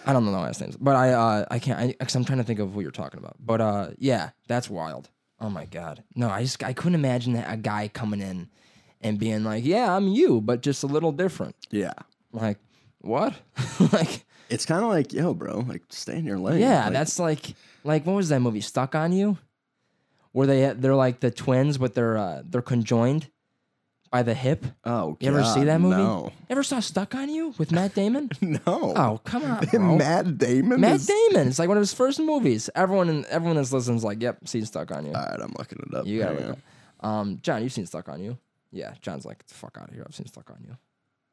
[0.05, 1.79] I don't know the last names, but I uh, I can't.
[1.79, 3.35] I, cause I'm trying to think of who you're talking about.
[3.39, 5.09] But uh, yeah, that's wild.
[5.39, 8.49] Oh my god, no, I just I couldn't imagine that a guy coming in
[9.01, 11.55] and being like, yeah, I'm you, but just a little different.
[11.69, 11.93] Yeah.
[12.31, 12.57] Like
[13.01, 13.33] what?
[13.91, 16.59] like It's kind of like, yo, bro, like stay in your lane.
[16.59, 18.61] yeah, Like, that's like like what was that movie?
[18.61, 19.37] Stuck on You,
[20.31, 23.29] where they they're like the twins, but they're uh, they're conjoined
[24.09, 24.65] by the hip.
[24.85, 25.97] oh, You ever see that movie?
[25.97, 28.29] No, Ever saw Stuck on You with Matt Damon?
[28.41, 28.59] no.
[28.65, 29.97] Oh, come on, bro.
[29.97, 30.79] Matt Damon.
[30.79, 31.47] Matt is- Damon.
[31.49, 32.69] It's like one of his first movies.
[32.73, 35.53] Everyone in, everyone that's listening is like, "Yep, seen Stuck on You." All right, I'm
[35.57, 36.05] looking it up.
[36.07, 36.51] you gotta Hang look on.
[36.53, 37.05] up.
[37.05, 38.37] Um, John, you've seen Stuck on You?
[38.71, 38.93] Yeah.
[39.01, 40.03] John's like, the fuck out of here!
[40.07, 40.77] I've seen Stuck on You.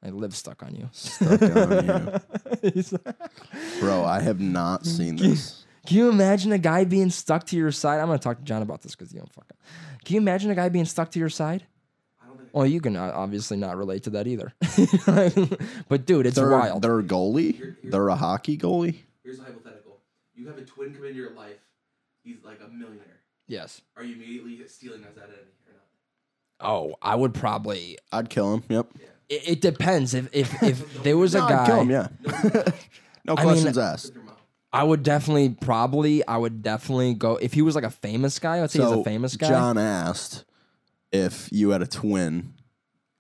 [0.05, 2.21] I live Stuck on You." Stuck on
[2.63, 2.83] you.
[3.81, 5.65] Bro, I have not seen this.
[5.87, 8.01] Can you imagine a guy being stuck to your side?
[8.01, 9.57] I'm gonna talk to John about this because you don't fucking.
[10.05, 11.65] Can you imagine a guy being stuck to your side?
[12.23, 14.53] I don't think Well, you can uh, obviously not relate to that either.
[15.89, 16.83] but dude, it's They're, wild.
[16.83, 17.77] they're a goalie.
[17.83, 18.97] They're a hockey goalie.
[19.23, 19.99] Here's a hypothetical.
[20.35, 21.57] You have a twin come into your life.
[22.23, 23.21] He's like a millionaire.
[23.47, 23.83] yes.
[23.97, 26.67] Are you immediately stealing his identity or not?
[26.71, 27.99] Oh, I would probably.
[28.11, 28.63] I'd kill him.
[28.71, 28.87] Yep.
[29.29, 30.15] It, it depends.
[30.15, 31.91] If if if there was a No, guy, I'd kill him.
[31.91, 32.09] Yeah.
[33.25, 34.13] no I mean- questions asked.
[34.73, 38.61] I would definitely, probably, I would definitely go if he was like a famous guy.
[38.61, 39.49] Let's say he's a famous guy.
[39.49, 40.45] John asked
[41.13, 42.55] if you had a twin,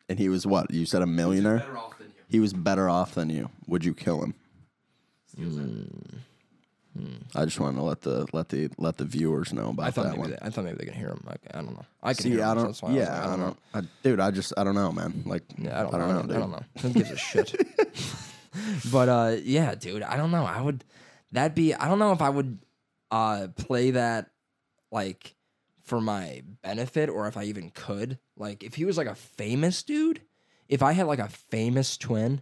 [0.09, 0.73] and he was what?
[0.73, 1.59] You said a millionaire.
[1.59, 2.14] Better off than you.
[2.29, 3.51] He was better off than you.
[3.69, 4.35] Would you kill him?
[6.96, 7.14] Hmm.
[7.35, 10.04] I just wanted to let the let the let the viewers know about I thought
[10.04, 10.30] that maybe one.
[10.30, 11.24] they, I thought maybe they can hear him.
[11.26, 11.85] Like, I don't know.
[12.02, 12.44] I can See, hear.
[12.44, 12.76] I don't.
[12.80, 13.57] why I yeah, like, I don't know.
[13.74, 15.22] I, dude, I just I don't know, man.
[15.26, 16.22] Like, Yeah, I don't, I don't know.
[16.22, 16.62] know, I don't know.
[16.83, 17.52] Who gives a shit?
[18.92, 20.44] but uh, yeah, dude, I don't know.
[20.44, 20.85] I would.
[21.33, 21.74] That'd be.
[21.74, 22.59] I don't know if I would
[23.11, 24.30] uh play that
[24.92, 25.35] like
[25.83, 28.18] for my benefit or if I even could.
[28.37, 30.20] Like, if he was like a famous dude,
[30.68, 32.40] if I had like a famous twin,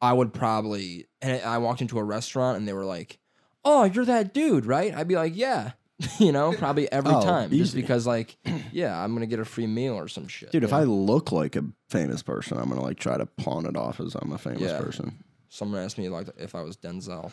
[0.00, 1.06] I would probably.
[1.20, 3.18] And I walked into a restaurant and they were like,
[3.66, 5.72] "Oh, you're that dude, right?" I'd be like, "Yeah."
[6.18, 7.80] you know, probably every Oh, time, just easy.
[7.80, 8.36] because, like,
[8.70, 10.52] yeah, I'm gonna get a free meal or some shit.
[10.52, 10.72] dude, if?
[10.74, 14.14] I look like a famous person, I'm gonna like try to pawn it off as
[14.14, 14.78] I'm a famous Yeah.
[14.78, 15.18] person.
[15.48, 17.32] Someone asked me like if I was Denzel.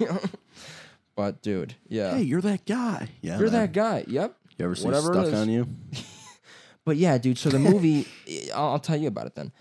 [1.14, 2.16] but dude, yeah.
[2.16, 3.08] Hey, you're that guy.
[3.20, 3.60] Yeah, You're man.
[3.60, 4.04] that guy.
[4.06, 4.36] Yep.
[4.58, 5.34] You ever see whatever it Stuck is.
[5.34, 5.68] on You?
[6.84, 8.08] But yeah, dude, so the movie
[8.52, 9.52] I'll, I'll tell you about it then.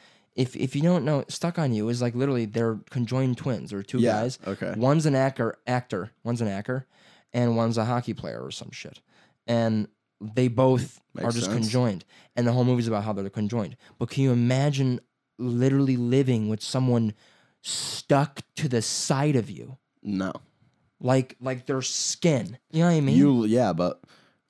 [0.42, 3.72] If if you don't know, Stuck on You is like literally they're conjoined twins.
[3.74, 4.40] Are two Yeah, guys.
[4.48, 4.74] okay.
[4.78, 6.88] One's an actor actor, one's an actor,
[7.34, 9.00] and one's a hockey player or some shit.
[9.48, 9.88] And
[10.22, 11.58] they both are just sense.
[11.58, 12.06] conjoined.
[12.36, 13.76] And the whole movie's about how they're conjoined.
[14.00, 15.00] But can you imagine
[15.40, 17.14] literally living with someone
[17.62, 19.78] stuck to the side of you?
[20.04, 20.34] No.
[21.00, 22.58] like like their skin.
[22.72, 23.18] You know what I mean?
[23.18, 24.02] You yeah, but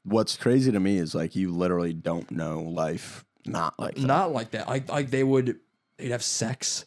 [0.03, 4.05] what's crazy to me is like you literally don't know life not like that.
[4.05, 4.67] Not like that.
[4.67, 5.59] Like like they would
[6.01, 6.85] they'd have sex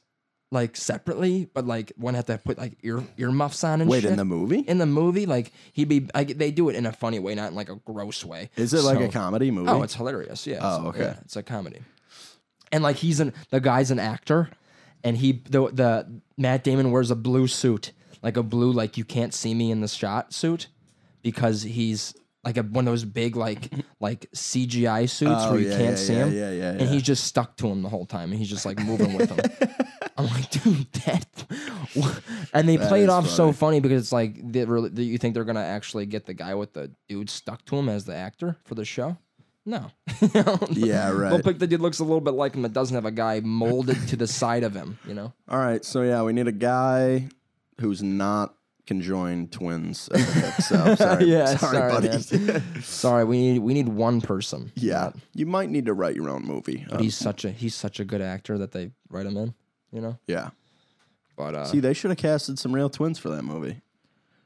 [0.51, 4.11] like separately, but like one have to put like ear earmuffs on and Wait, shit.
[4.11, 4.61] in the movie?
[4.61, 7.49] in the movie, like he'd be like they do it in a funny way, not
[7.51, 8.51] in like a gross way.
[8.57, 9.69] Is it like a comedy movie?
[9.71, 10.47] Oh, it's hilarious.
[10.47, 10.59] Yeah.
[10.61, 11.01] Oh, it's- okay.
[11.01, 11.81] yeah, it's a comedy.
[12.71, 14.51] And like he's an the guy's an actor,
[15.03, 19.05] and he the the Matt Damon wears a blue suit, like a blue like you
[19.05, 20.69] can't see me in the shot suit,
[21.23, 25.69] because he's like a, one of those big like like CGI suits Oh, where you
[25.71, 27.89] yeah, can't yeah, see yeah, him, yeah, yeah, and he's just stuck to him the
[27.89, 29.39] whole time, and he's just like moving with him.
[30.17, 31.27] I'm like, dude, that.
[32.53, 33.53] And they play it off so funny.
[33.53, 36.55] funny because it's like they really, do you think they're gonna actually get the guy
[36.55, 39.17] with the dude stuck to him as the actor for the show?
[39.67, 39.91] No.
[40.71, 41.31] Yeah, right.
[41.31, 43.41] They'll pick the dude looks a little bit like him that doesn't have a guy
[43.41, 44.99] molded to the side of him.
[45.07, 45.33] You know.
[45.49, 47.29] All right, so yeah, we need a guy
[47.81, 48.55] who's not
[48.87, 50.55] conjoined twins at the hip.
[50.63, 52.81] So sorry, Yeah, sorry, sorry, buddy.
[52.83, 54.73] Sorry, we need we need one person.
[54.77, 56.85] yeah, you might need to write your own movie.
[56.89, 59.55] But Uh, he's such a he's such a good actor that they write him in.
[59.93, 60.19] You know.
[60.27, 60.51] yeah.
[61.37, 63.81] But uh, See, they should have casted some real twins for that movie.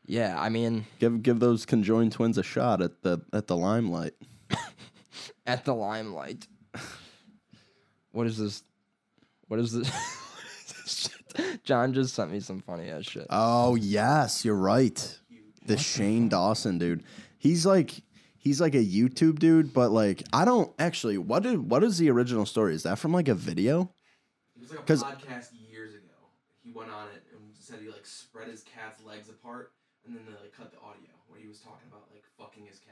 [0.06, 4.14] yeah, I mean, Give give those conjoined twins a shot at the at the limelight.
[5.46, 6.46] at the limelight.
[8.12, 8.62] What is this?
[9.48, 9.90] What is this?
[11.36, 11.62] Shit.
[11.64, 13.26] John just sent me some funny ass shit.
[13.30, 15.18] Oh yes, you're right.
[15.66, 17.02] The Shane Dawson dude.
[17.38, 17.92] He's like
[18.38, 22.10] he's like a YouTube dude, but like I don't actually what did what is the
[22.10, 22.74] original story?
[22.74, 23.92] Is that from like a video?
[24.56, 26.04] It was like a 'Cause- podcast years ago.
[26.62, 29.72] He went on it and said he like spread his cat's legs apart,
[30.06, 32.78] and then they like cut the audio where he was talking about like fucking his
[32.78, 32.87] cat.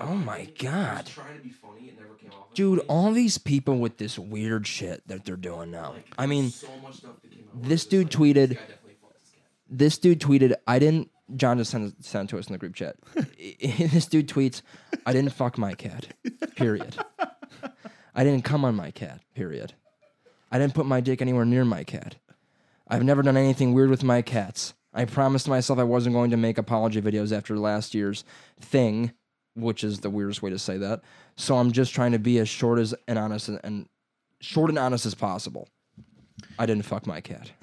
[0.00, 1.08] Oh my God.
[1.08, 1.88] He was trying to be funny.
[1.88, 2.46] It never came off.
[2.50, 5.92] as Dude, all these people with this weird shit that they're doing now.
[5.92, 7.62] Like, I mean, so much stuff that came out.
[7.62, 9.42] this dude like, tweeted- This guy definitely fucked his cat.
[9.68, 11.10] this dude tweeted, I didn't.
[11.34, 12.96] John just sent, sent to us in the group chat.
[13.14, 14.62] this dude tweets,
[15.04, 16.06] I didn't fuck my cat.
[16.54, 16.96] Period.
[18.14, 19.20] I didn't come on my cat.
[19.34, 19.74] Period.
[20.50, 22.14] I didn't put my dick anywhere near my cat.
[22.88, 24.72] I've never done anything weird with my cats.
[24.94, 28.24] I promised myself I wasn't going to make apology videos after last year's
[28.60, 29.12] thing,
[29.56, 31.00] which is the weirdest way to say that.
[31.36, 33.88] So I'm just trying to be as short as and honest and, and
[34.40, 35.68] short and honest as possible.
[36.58, 37.50] I didn't fuck my cat.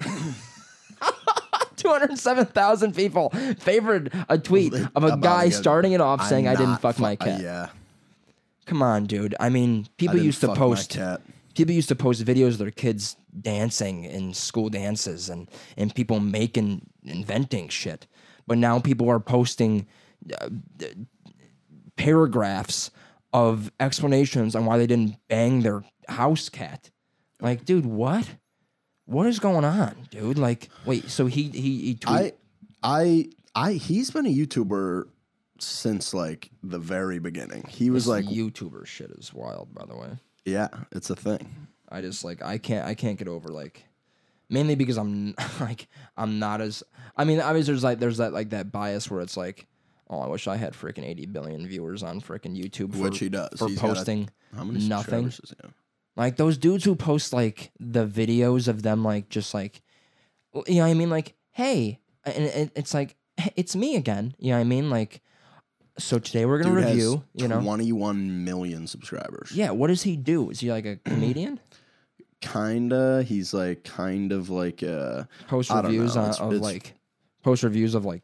[1.76, 6.56] 207,000 people favored a tweet of a About guy starting it off saying I'm I
[6.56, 7.40] didn't not fuck fu- my cat.
[7.40, 7.68] yeah.
[8.66, 9.34] Come on, dude.
[9.38, 11.20] I mean, people didn't used to fuck post cat.
[11.54, 16.20] people used to post videos of their kids dancing in school dances and and people
[16.20, 18.06] making inventing shit.
[18.46, 19.86] But now people are posting
[20.40, 20.48] uh,
[21.96, 22.90] paragraphs
[23.32, 26.90] of explanations on why they didn't bang their house cat.
[27.40, 28.28] Like, dude, what?
[29.06, 30.38] What is going on, dude?
[30.38, 32.32] Like, wait, so he he he tweeted
[32.82, 35.08] I I I he's been a YouTuber
[35.58, 37.64] since like the very beginning.
[37.68, 40.08] He was This like YouTuber shit is wild, by the way.
[40.44, 41.68] yeah, it's a thing.
[41.90, 43.84] I just like I can't I can't get over like
[44.48, 46.82] mainly because I'm like I'm not as
[47.16, 49.66] I mean obviously there's like there's that like that bias where it's like
[50.10, 53.28] oh I wish I had freaking 80 billion viewers on freaking YouTube for, Which he
[53.28, 53.58] does.
[53.58, 55.74] for He's got a- posting How many nothing subscribers does he have?
[56.16, 59.82] like those dudes who post like the videos of them like just like
[60.66, 64.34] you know what I mean like hey and it, it's like "Hey, it's me again
[64.38, 65.20] you know what I mean like
[65.98, 69.52] so today we're gonna Dude has review you know 21 million subscribers.
[69.52, 71.58] yeah what does he do is he like a comedian
[72.40, 73.22] Kinda.
[73.22, 76.22] He's like kind of like uh post I don't reviews know.
[76.22, 76.94] on, It's- of it's- like
[77.42, 78.22] post reviews of like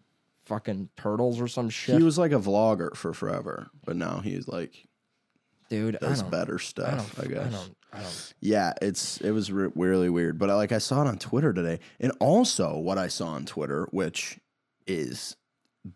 [0.51, 1.97] fucking turtles or some shit.
[1.97, 4.85] he was like a vlogger for forever, but now he's like
[5.71, 7.47] Dude, I does better I stuff, don't, I, guess.
[7.47, 8.35] I don't, I don't.
[8.41, 11.53] Yeah, it's it was re- really weird, but I, like I saw it on Twitter
[11.53, 14.39] today, and also what I saw on Twitter, which
[14.89, 15.37] is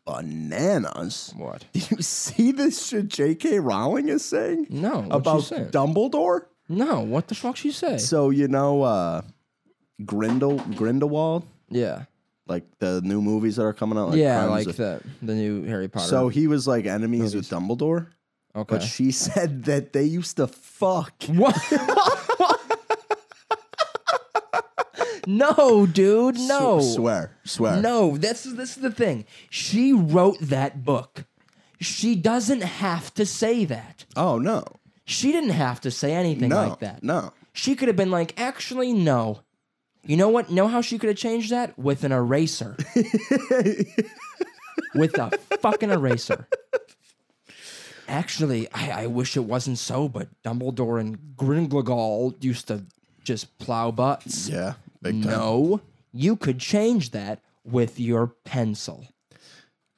[0.06, 1.34] bananas.
[1.36, 1.64] What?
[1.72, 3.58] Do you see this shit J.K.
[3.60, 5.66] Rowling is saying No, about saying?
[5.70, 6.46] Dumbledore?
[6.68, 7.98] no, what the fuck she say?
[7.98, 9.22] So you know, uh,
[10.02, 12.04] Grindel Grindelwald, yeah,
[12.46, 14.10] like the new movies that are coming out.
[14.10, 16.06] Like yeah, Crimes like of- the the new Harry Potter.
[16.06, 18.08] So he was like enemies with Dumbledore,
[18.54, 18.76] okay.
[18.76, 21.12] but she said that they used to fuck.
[21.28, 21.56] what?
[25.26, 27.80] no, dude, no, Sw- swear, swear.
[27.80, 28.16] no.
[28.16, 29.24] This is this is the thing.
[29.50, 31.24] She wrote that book.
[31.80, 34.04] She doesn't have to say that.
[34.16, 34.64] Oh no,
[35.06, 37.02] She didn't have to say anything no, like that.
[37.02, 37.32] no.
[37.52, 39.40] She could have been like, actually, no.
[40.06, 40.50] You know what?
[40.50, 41.78] Know how she could have changed that?
[41.78, 42.76] With an eraser.
[44.94, 46.46] With a fucking eraser.
[48.06, 52.84] Actually, I, I wish it wasn't so, but Dumbledore and Grindelwald used to
[53.24, 54.48] just plow butts.
[54.48, 55.32] Yeah, big time.
[55.32, 55.80] No,
[56.12, 59.06] you could change that with your pencil.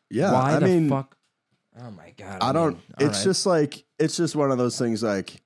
[0.08, 1.16] Yeah, Why I the mean, fuck?
[1.78, 2.38] Oh my god.
[2.40, 2.74] I don't.
[2.74, 3.24] mean, it's right.
[3.24, 5.02] just like it's just one of those things.
[5.02, 5.42] Like,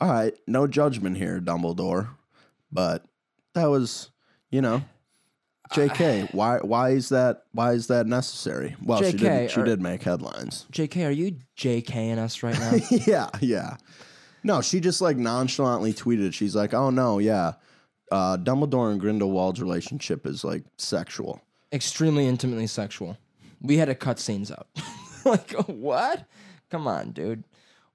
[0.00, 2.08] all right, no judgment here, Dumbledore,
[2.70, 3.04] but
[3.56, 4.10] that was,
[4.50, 4.82] you know,
[5.74, 6.28] J.K.
[6.32, 6.58] why?
[6.58, 7.44] Why is that?
[7.52, 8.76] Why is that necessary?
[8.82, 9.50] Well, she JK, did.
[9.50, 10.66] She are- did make headlines.
[10.72, 12.74] JK, are you JKing us right now?
[13.06, 13.76] yeah, yeah.
[14.44, 16.32] No, she just like nonchalantly tweeted.
[16.34, 17.54] She's like, "Oh no, yeah,
[18.12, 21.40] uh, Dumbledore and Grindelwald's relationship is like sexual."
[21.72, 23.18] Extremely intimately sexual.
[23.60, 24.68] We had to cut scenes out.
[25.24, 26.26] like what?
[26.70, 27.42] Come on, dude.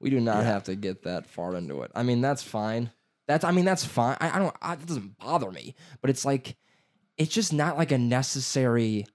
[0.01, 1.91] We do not have to get that far into it.
[1.95, 2.89] I mean, that's fine.
[3.31, 4.17] That's I mean, that's fine.
[4.19, 4.55] I, I don't.
[4.61, 5.75] I, it doesn't bother me.
[6.01, 6.55] But it's like,
[7.17, 9.05] it's just not like a necessary.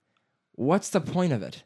[0.53, 1.65] What's the point of it?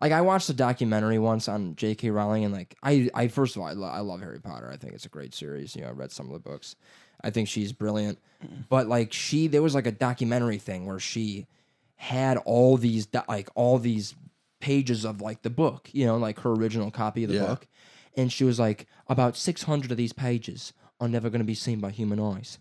[0.00, 2.10] Like I watched a documentary once on J.K.
[2.10, 4.68] Rowling, and like I, I first of all, I, lo- I love Harry Potter.
[4.72, 5.76] I think it's a great series.
[5.76, 6.74] You know, I read some of the books.
[7.22, 8.18] I think she's brilliant.
[8.44, 8.62] Mm-hmm.
[8.68, 11.46] But like she, there was like a documentary thing where she
[11.94, 14.16] had all these do- like all these
[14.58, 17.46] pages of like the book, you know, like her original copy of the Yeah.
[17.46, 17.68] book,
[18.16, 21.54] and she was like, about six hundred of these pages are never going to be
[21.54, 22.58] seen by human eyes.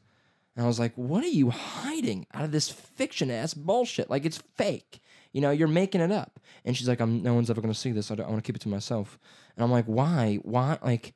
[0.55, 4.09] And I was like, what are you hiding out of this fiction ass bullshit?
[4.09, 4.99] Like it's fake.
[5.31, 6.39] You know, you're making it up.
[6.65, 8.09] And she's like, I'm no one's ever gonna see this.
[8.09, 9.19] I, I want to keep it to myself.
[9.55, 10.39] And I'm like, why?
[10.41, 10.79] Why?
[10.83, 11.13] Like,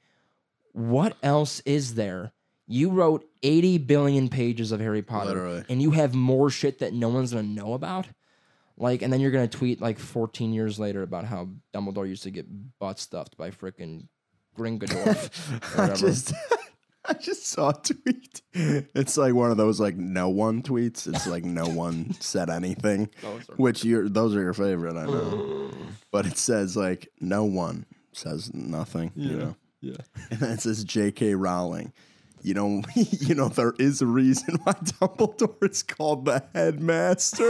[0.72, 2.32] what else is there?
[2.68, 5.64] You wrote 80 billion pages of Harry Potter, Literally.
[5.68, 8.08] and you have more shit that no one's gonna know about.
[8.78, 12.32] Like, and then you're gonna tweet like 14 years later about how Dumbledore used to
[12.32, 12.46] get
[12.80, 14.08] butt stuffed by frickin'
[14.58, 16.65] Gringotts or whatever.
[17.10, 18.42] I just saw a tweet.
[18.54, 21.08] It's like one of those like no one tweets.
[21.08, 23.10] It's like no one said anything,
[23.58, 25.72] which you're those are your favorite, I know.
[26.12, 29.12] but it says like no one says nothing.
[29.16, 29.98] You know, yeah.
[30.32, 31.36] and then it says J.K.
[31.36, 31.94] Rowling.
[32.42, 37.44] You know, you know there is a reason why Dumbledore is called the headmaster.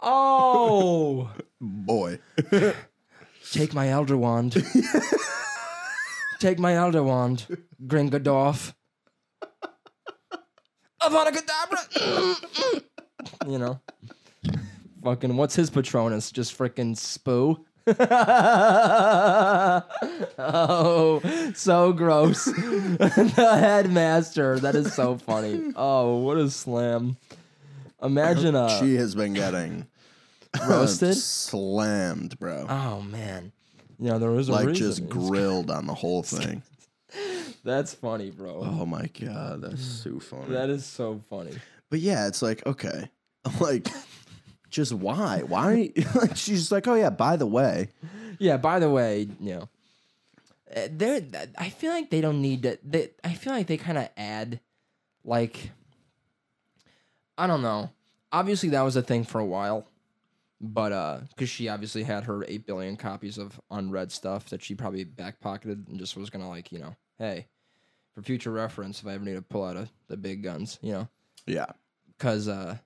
[0.00, 1.30] oh,
[1.60, 2.18] Boy,
[3.54, 4.52] take my elder wand.
[6.40, 7.46] take my elder wand,
[7.86, 8.74] Gringodorf.
[11.00, 12.82] Avada Kedavra.
[13.46, 13.80] you know,
[15.02, 15.36] fucking.
[15.36, 16.32] What's his Patronus?
[16.32, 17.64] Just freaking Spoo.
[20.38, 21.20] oh,
[21.54, 22.46] so gross.
[22.46, 24.58] the headmaster.
[24.58, 25.72] That is so funny.
[25.76, 27.18] Oh, what a slam.
[28.02, 29.86] Imagine uh she has been getting
[30.68, 31.16] roasted.
[31.16, 32.66] slammed, bro.
[32.68, 33.52] Oh man.
[33.98, 34.86] You know, there was a like reason.
[34.86, 36.62] just grilled on the whole thing.
[37.64, 38.60] That's funny, bro.
[38.62, 40.52] Oh my god, that's so funny.
[40.52, 41.52] That is so funny.
[41.88, 43.08] but yeah, it's like okay,
[43.60, 43.88] like
[44.68, 45.42] just why?
[45.46, 45.90] Why?
[46.14, 47.08] like she's just like, oh yeah.
[47.10, 47.88] By the way,
[48.38, 48.58] Yeah.
[48.58, 49.68] By the way, you know,
[50.76, 51.22] uh, they're.
[51.56, 52.78] I feel like they don't need to.
[52.84, 54.60] They, I feel like they kind of add,
[55.24, 55.70] like,
[57.38, 57.90] I don't know.
[58.32, 59.86] Obviously, that was a thing for a while,
[60.60, 64.74] but uh, because she obviously had her eight billion copies of unread stuff that she
[64.74, 67.48] probably backpocketed and just was gonna like, you know, hey,
[68.14, 70.92] for future reference, if I ever need to pull out a, the big guns, you
[70.92, 71.08] know.
[71.46, 71.66] yeah,
[72.18, 72.76] Cause uh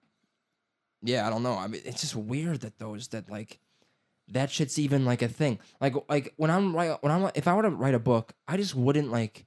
[1.02, 1.54] yeah, I don't know.
[1.54, 3.60] I mean it's just weird that those that like
[4.28, 5.58] that shit's even like a thing.
[5.80, 8.56] Like like when I'm write when I'm if I were to write a book, I
[8.56, 9.46] just wouldn't like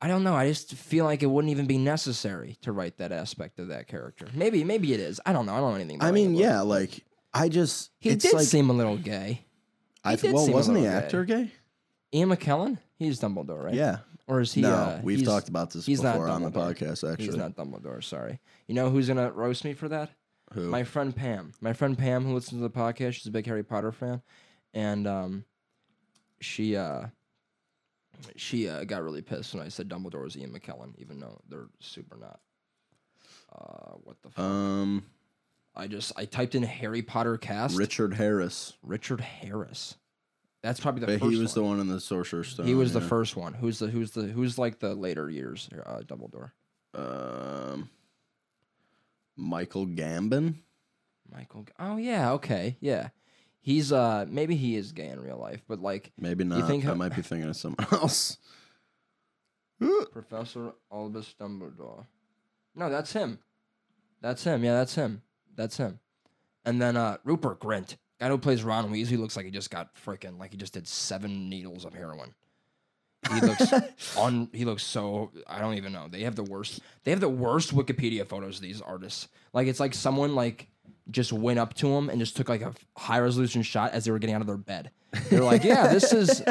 [0.00, 0.34] I don't know.
[0.34, 3.88] I just feel like it wouldn't even be necessary to write that aspect of that
[3.88, 4.28] character.
[4.32, 5.20] Maybe maybe it is.
[5.26, 5.54] I don't know.
[5.54, 5.96] I don't know anything.
[5.96, 7.04] About I mean, yeah, like
[7.38, 9.44] I just He did like seem a little gay.
[10.04, 11.04] I did well, wasn't the little gay.
[11.04, 11.52] actor gay?
[12.14, 13.74] Ian McKellen, he's Dumbledore, right?
[13.74, 13.98] Yeah.
[14.26, 14.60] Or is he?
[14.60, 16.76] no, uh, we've talked about this he's not before on the Dumbledore.
[16.76, 17.10] podcast.
[17.10, 18.04] Actually, He's not Dumbledore.
[18.04, 18.38] Sorry.
[18.66, 20.10] You know who's gonna roast me for that?
[20.52, 20.68] Who?
[20.68, 21.52] My friend Pam.
[21.60, 24.20] My friend Pam, who listens to the podcast, she's a big Harry Potter fan,
[24.74, 25.44] and um,
[26.40, 27.06] she uh,
[28.36, 31.68] she uh, got really pissed when I said Dumbledore was Ian McKellen, even though they're
[31.80, 32.40] super not.
[33.54, 34.44] Uh, what the fuck?
[34.44, 35.04] um,
[35.78, 37.76] I just I typed in Harry Potter cast.
[37.78, 38.74] Richard Harris.
[38.82, 39.96] Richard Harris.
[40.62, 41.32] That's probably the But first.
[41.32, 41.64] he was one.
[41.64, 42.66] the one in the Sorcerer's Stone.
[42.66, 43.54] He was the first one.
[43.54, 46.50] Who's the who's the who's like the later years uh, Dumbledore?
[46.94, 47.88] Um,
[49.36, 50.54] Michael Gambon.
[51.32, 51.64] Michael.
[51.78, 53.10] Oh yeah, okay, yeah.
[53.60, 56.66] He's uh maybe he is gay in real life, but like Maybe not.
[56.66, 58.38] think I might be thinking of someone else.
[60.12, 62.06] Professor Albus Dumbledore.
[62.74, 63.38] No, that's him.
[64.20, 64.64] That's him.
[64.64, 65.22] Yeah, that's him.
[65.58, 65.98] That's him.
[66.64, 69.70] And then uh Rupert Grint, guy who plays Ron Weasley, He looks like he just
[69.70, 72.34] got freaking like he just did seven needles of heroin.
[73.34, 73.72] He looks
[74.16, 74.48] on.
[74.52, 75.32] He looks so.
[75.46, 76.06] I don't even know.
[76.08, 76.80] They have the worst.
[77.04, 79.28] They have the worst Wikipedia photos of these artists.
[79.52, 80.68] Like it's like someone like
[81.10, 84.10] just went up to him and just took like a high resolution shot as they
[84.12, 84.90] were getting out of their bed.
[85.30, 86.42] They're like, "Yeah, this is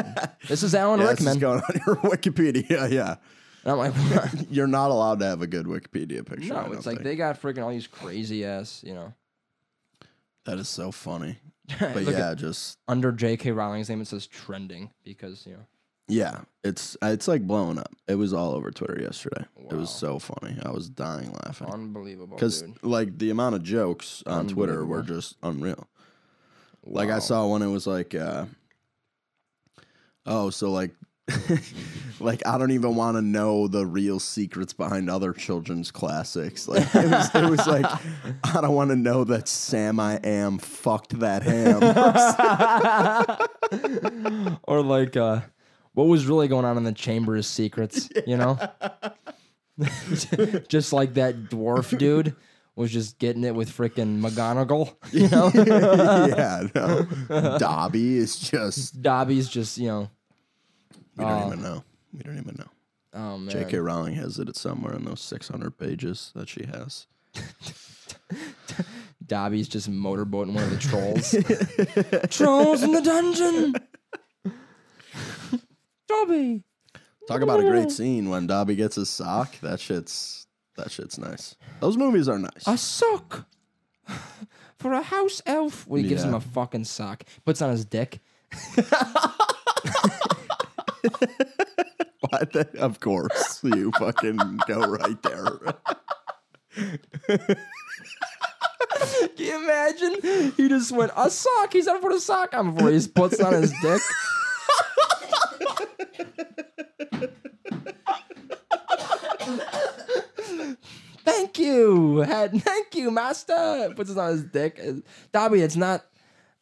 [0.48, 2.90] this is Alan Yeah, this is going on your Wikipedia.
[2.90, 3.16] Yeah,
[3.64, 6.54] and I'm like, "What?" you're not allowed to have a good Wikipedia picture.
[6.54, 7.04] I No, don't it's like think.
[7.04, 9.12] they got freaking all these crazy ass, you know.
[10.44, 11.38] That is so funny.
[11.78, 13.50] But Look at- yeah, just under J.K.
[13.52, 15.66] Rowling's name, it says trending because you know.
[16.08, 17.92] yeah, it's it's like blowing up.
[18.06, 19.44] It was all over Twitter yesterday.
[19.70, 20.18] It was Wow.
[20.18, 20.56] so funny.
[20.64, 22.82] I was dying laughing Unbelievable, because dude.
[22.82, 25.86] like the amount of jokes on Twitter were just unreal.
[26.86, 27.18] Like I Wow.
[27.18, 28.46] saw one, it was like, uh,
[30.24, 30.92] oh, so like,
[32.20, 36.68] like I don't even want to know the real secrets behind other children's classics.
[36.68, 37.86] Like it was, it was like,
[38.44, 41.82] I don't want to know that Sam I Am fucked that ham.
[44.64, 45.40] or like uh
[45.94, 48.56] what was really going on in the chamber of secrets you know
[50.68, 52.34] just like that dwarf dude
[52.78, 55.50] was just getting it with freaking McGonagall, you know.
[55.52, 57.58] yeah, no.
[57.58, 59.02] Dobby is just.
[59.02, 60.10] Dobby's just you know,
[61.16, 61.82] We don't even know.
[62.12, 62.70] We don't even know.
[63.14, 63.78] oh man, J.K.
[63.78, 67.06] Rowling has it somewhere in those 600 pages that she has.
[69.26, 71.30] Dobby's just motorboating one of the trolls.
[72.30, 73.74] trolls in the dungeon.
[76.08, 76.62] Dobby.
[77.26, 79.60] Talk about a great scene when Dobby gets his sock.
[79.60, 80.46] That shit's
[80.76, 81.56] that shit's nice.
[81.80, 82.66] Those movies are nice.
[82.66, 83.46] A sock
[84.78, 85.86] for a house elf.
[85.86, 87.24] Well, he gives him a fucking sock.
[87.44, 88.20] Puts on his dick.
[91.02, 95.58] The- of course, you fucking go right there.
[99.36, 100.52] Can you imagine?
[100.56, 101.72] He just went a sock.
[101.72, 104.00] He's gonna put a sock on before he puts on his dick.
[111.24, 112.24] Thank you.
[112.24, 113.92] Thank you, master.
[113.94, 114.80] Puts it on his dick.
[115.32, 116.04] Dobby, it's not.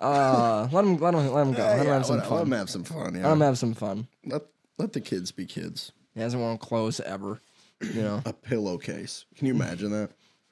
[0.00, 1.62] Uh, let him, let him, let him go.
[1.62, 2.42] Let him have some let, let fun.
[2.46, 3.14] him have some fun.
[3.14, 3.32] Let Yeah.
[3.32, 4.08] him have some fun.
[4.24, 4.42] Let,
[4.78, 5.92] let the kids be kids.
[6.14, 7.40] He hasn't worn clothes ever.
[7.80, 8.22] You know.
[8.24, 9.24] A pillowcase.
[9.36, 10.10] Can you imagine that?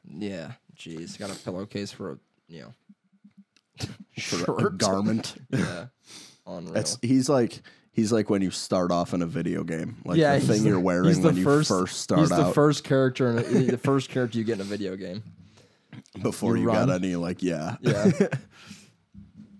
[0.08, 0.52] Yeah.
[0.76, 1.18] Jeez.
[1.18, 2.18] Got a pillowcase for a
[2.48, 2.74] you know
[4.20, 4.78] For a shirt.
[4.78, 5.34] garment.
[5.50, 5.86] Yeah.
[6.46, 6.74] Unreal.
[6.74, 9.96] That's he's like he's like when you start off in a video game.
[10.04, 12.42] Like yeah, the he's thing the- you're wearing the when you first start He's the
[12.46, 13.42] out first character, in a,
[13.72, 15.22] the first character you get in a video game.
[16.22, 17.02] before you you, got run.
[17.04, 17.76] any like yeah.
[17.80, 18.10] Yeah.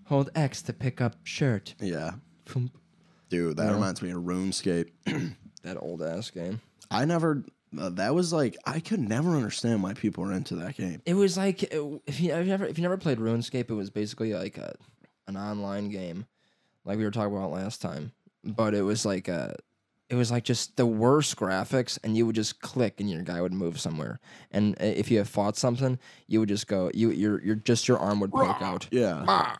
[0.05, 1.75] Hold X to pick up shirt.
[1.79, 2.11] Yeah.
[2.45, 2.77] Thump.
[3.29, 3.73] Dude, that Yeah.
[3.73, 4.89] reminds me of RuneScape.
[5.63, 6.61] That old ass game.
[6.91, 7.43] I never
[7.75, 11.01] uh, that was like I could never understand why people were into that game.
[11.07, 11.71] It was like it-
[12.05, 14.75] if you, if you never if you never played RuneScape, it was basically like a
[15.27, 16.27] an online game,
[16.85, 18.11] like we were talking about last time.
[18.43, 19.55] But it was like a,
[20.07, 23.41] it was like just the worst graphics, and you would just click, and your guy
[23.41, 24.19] would move somewhere.
[24.51, 25.97] And uh, if you had fought something,
[26.27, 28.87] you would just go, you your your just your arm would poke out.
[28.91, 29.55] Yeah.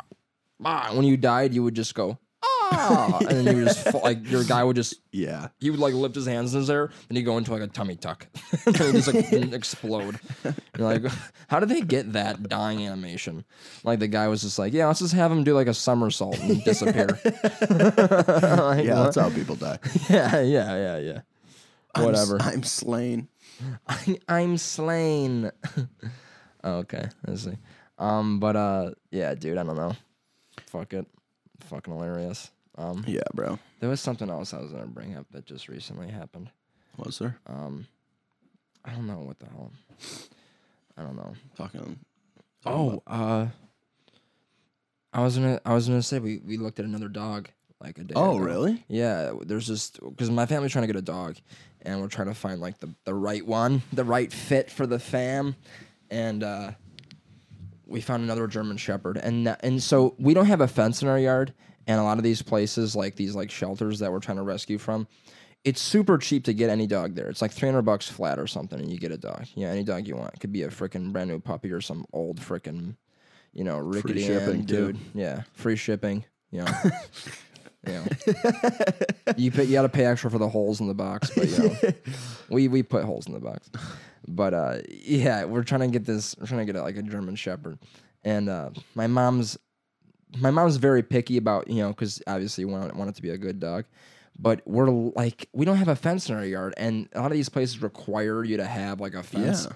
[0.63, 0.91] Ah.
[0.93, 4.27] When you died, you would just go ah, and then you would just fall, like
[4.29, 5.49] your guy would just Yeah.
[5.59, 7.67] he would like lift his hands in his air, then he'd go into like a
[7.67, 8.27] tummy tuck,
[8.65, 10.19] and he'd just like explode.
[10.43, 10.53] You're
[10.99, 11.03] like,
[11.47, 13.45] how did they get that dying animation?
[13.83, 16.39] Like the guy was just like, yeah, let's just have him do like a somersault
[16.39, 17.07] and disappear.
[17.69, 19.79] Like, Yeah, that's how people die.
[20.09, 21.21] yeah, yeah, yeah, yeah.
[21.93, 22.37] I'm Whatever.
[22.41, 23.29] I'm slain.
[23.87, 25.51] I, I'm slain.
[26.63, 27.57] Okay, I see.
[27.97, 29.95] Um, but uh, yeah, dude, I don't know.
[30.67, 31.05] Fuck it,
[31.61, 32.51] fucking hilarious.
[32.77, 33.57] Um, Yeah, bro.
[33.79, 36.49] there was something else I was gonna bring up that just recently happened.
[36.97, 37.37] Was there?
[37.47, 37.87] Um,
[38.83, 39.71] I don't know what the hell.
[40.97, 41.33] I don't know.
[41.55, 41.99] Talking.
[42.65, 43.47] Oh, uh,
[45.13, 47.49] I was gonna, I was gonna say we we looked at another dog
[47.81, 48.13] like a day.
[48.15, 48.45] Oh, ago.
[48.45, 48.83] really?
[48.87, 51.37] Yeah, there's just because my family's trying to get a dog,
[51.83, 54.99] and we're trying to find like the the right one, the right fit for the
[54.99, 55.55] fam,
[56.09, 56.71] and uh,
[57.87, 61.07] we found another German Shepherd, and that, and so we don't have a fence in
[61.07, 61.53] our yard,
[61.87, 64.77] and a lot of these places like these like shelters that we're trying to rescue
[64.77, 65.07] from.
[65.63, 67.27] It's super cheap to get any dog there.
[67.27, 69.45] It's like 300 bucks flat or something, and you get a dog.
[69.55, 70.35] Yeah, any dog you want.
[70.35, 72.95] It could be a freaking brand new puppy or some old freaking,
[73.51, 74.93] you know, rickety shipping, too.
[74.93, 74.99] dude.
[75.15, 76.23] Yeah, free shipping.
[76.51, 76.71] You know,
[77.87, 78.05] you know.
[79.37, 81.57] you pay, you got to pay extra for the holes in the box, but you
[81.57, 81.75] know,
[82.49, 83.69] we we put holes in the box.
[84.27, 86.35] But uh, yeah, we're trying to get this.
[86.39, 87.77] We're trying to get like a German Shepherd,
[88.23, 89.57] and uh, my mom's
[90.39, 93.29] my mom's very picky about you know because obviously we want want it to be
[93.29, 93.85] a good dog.
[94.37, 97.37] But we're like we don't have a fence in our yard, and a lot of
[97.37, 99.65] these places require you to have like a fence.
[99.69, 99.75] Yeah.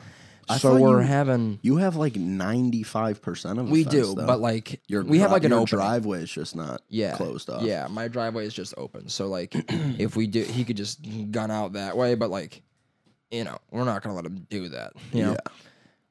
[0.52, 4.26] I So we're you- having You have like 95% of we fence, do, though.
[4.26, 7.62] but like your we have like an open driveway is just not yeah, closed off.
[7.62, 9.10] Yeah, my driveway is just open.
[9.10, 9.54] So like
[10.00, 11.00] if we do he could just
[11.32, 12.64] gun out that way, but like
[13.32, 14.94] you know, we're not gonna let him do that.
[15.14, 15.32] You know?
[15.32, 15.54] Yeah.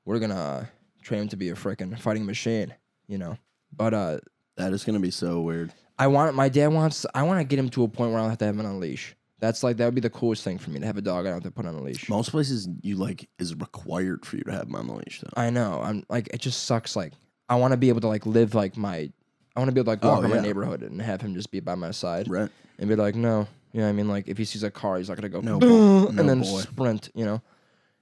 [0.04, 0.68] We're gonna
[1.02, 2.74] train him to be a freaking fighting machine,
[3.06, 3.36] you know.
[3.76, 4.18] But uh
[4.56, 5.72] That is going to be so weird.
[5.98, 8.30] I want my dad wants I wanna get him to a point where I don't
[8.30, 9.14] have to have him on a leash.
[9.40, 11.30] That's like that would be the coolest thing for me to have a dog I
[11.30, 12.08] don't have to put on a leash.
[12.08, 15.40] Most places you like is required for you to have them on the leash though.
[15.40, 15.80] I know.
[15.82, 17.12] I'm like it just sucks like
[17.48, 19.10] I want to be able to like live like my.
[19.56, 21.34] I want to be able to like walk Oh, around my neighborhood and have him
[21.34, 22.48] just be by my side Right.
[22.78, 24.08] and be like, no, you know what I mean?
[24.08, 26.06] Like if he sees a car, he's not gonna go No boy.
[26.08, 26.60] and No then boy.
[26.60, 27.42] sprint, you know,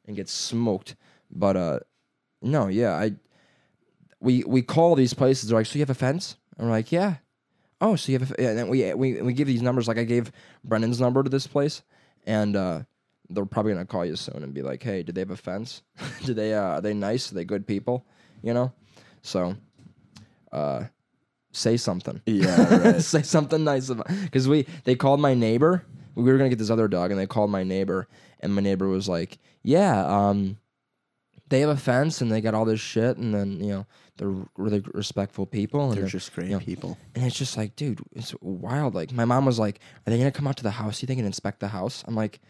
[0.07, 0.97] and get smoked.
[1.31, 1.81] But uh,
[2.43, 3.13] no, yeah, I
[4.21, 5.49] we we call these places.
[5.49, 6.37] They're like, so you have a fence?
[6.57, 7.17] And we're like, yeah.
[7.81, 8.47] Oh, so you have a f-?
[8.49, 9.87] And then we we we give these numbers.
[9.89, 10.33] Like I gave
[10.65, 11.83] Brennan's number to this place,
[12.27, 12.81] and uh,
[13.29, 15.83] they're probably gonna call you soon and be like, hey, did they have a fence?
[16.25, 17.31] do they uh, are they nice?
[17.31, 18.07] Are they good people?
[18.43, 18.73] You know,
[19.23, 19.57] so
[20.53, 20.85] uh,
[21.57, 22.79] say something Yeah.
[22.93, 23.03] Right.
[23.03, 25.85] say something nice about because we they called my neighbor.
[26.15, 28.09] We were gonna get this other dog, and they called my neighbor,
[28.41, 30.57] and my neighbor was like, "Yeah, um,
[31.49, 33.87] they have a fence, and they got all this shit, and then you know
[34.17, 36.97] they're really respectful people, and They're they're- just great you know, people.
[37.15, 38.95] and it's just like, dude, it's wild.
[38.95, 41.01] Like my mom was like, "Are they gonna come out to the house?
[41.01, 42.41] Do you think and inspect the house?" I'm like,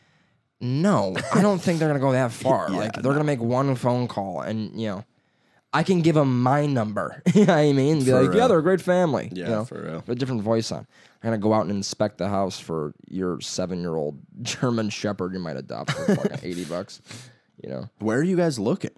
[0.61, 2.71] "No, I don't think they're gonna go that far.
[2.71, 5.05] Yeah, like they're gonna make one phone call, and you know."
[5.77, 7.23] I can give them my number.
[7.35, 7.99] you know what I mean?
[8.01, 8.49] Be For like, yeah, real.
[8.49, 9.29] they're a great family.
[9.33, 9.65] Yeah, you know?
[9.65, 10.01] for real.
[10.03, 10.87] Put a different voice on.
[11.23, 15.33] I'm gonna go out and inspect the house for your seven year old German Shepherd
[15.35, 17.01] you might adopt for fucking eighty bucks.
[17.63, 18.91] You know, Where are you guys looking?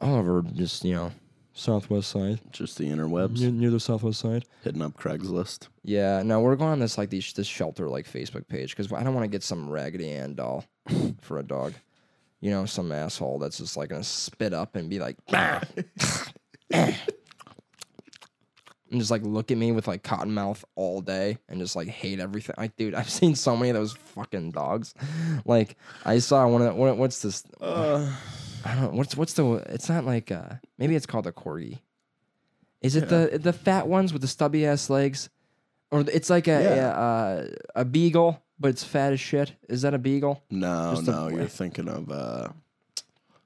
[0.00, 1.12] all over just you know,
[1.54, 4.44] southwest side Just the interwebs, near, near the southwest side.
[4.62, 5.68] hitting up Craigslist.
[5.82, 9.02] Yeah, no, we're going on this like these this shelter like Facebook page because I
[9.02, 10.64] don't want to get some Raggedy Ann doll
[11.22, 11.74] for a dog.
[12.44, 15.16] You know, some asshole that's just like gonna spit up and be like,
[16.70, 16.94] and
[18.92, 22.20] just like look at me with like cotton mouth all day and just like hate
[22.20, 22.54] everything.
[22.58, 24.92] Like, dude, I've seen so many of those fucking dogs.
[25.46, 27.44] Like, I saw one of the, what, what's this?
[27.60, 28.14] Uh,
[28.62, 28.98] I don't know.
[28.98, 29.54] What's what's the?
[29.70, 31.78] It's not like uh maybe it's called a corgi.
[32.82, 35.30] Is it the the fat ones with the stubby ass legs,
[35.90, 36.74] or it's like a Yeah.
[36.74, 39.52] a, uh, a beagle, but it's fat as shit?
[39.68, 40.42] Is that a beagle?
[40.48, 42.48] no, Just a no, you're thinking of uh,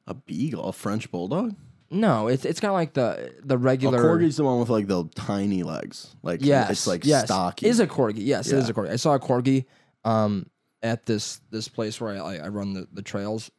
[0.07, 1.57] a beagle, a French bulldog.
[1.91, 3.99] No, it's it's kind of like the the A regular.
[3.99, 6.15] corgi's the one with like the tiny legs.
[6.23, 7.25] Like yes, it's like yes.
[7.25, 7.67] stocky.
[7.67, 8.19] Is a corgi?
[8.19, 8.91] Yes, it is a corgi.
[8.91, 9.65] I saw a corgi
[10.05, 10.47] um
[10.85, 13.51] at this this place where I I, I run the, the trails,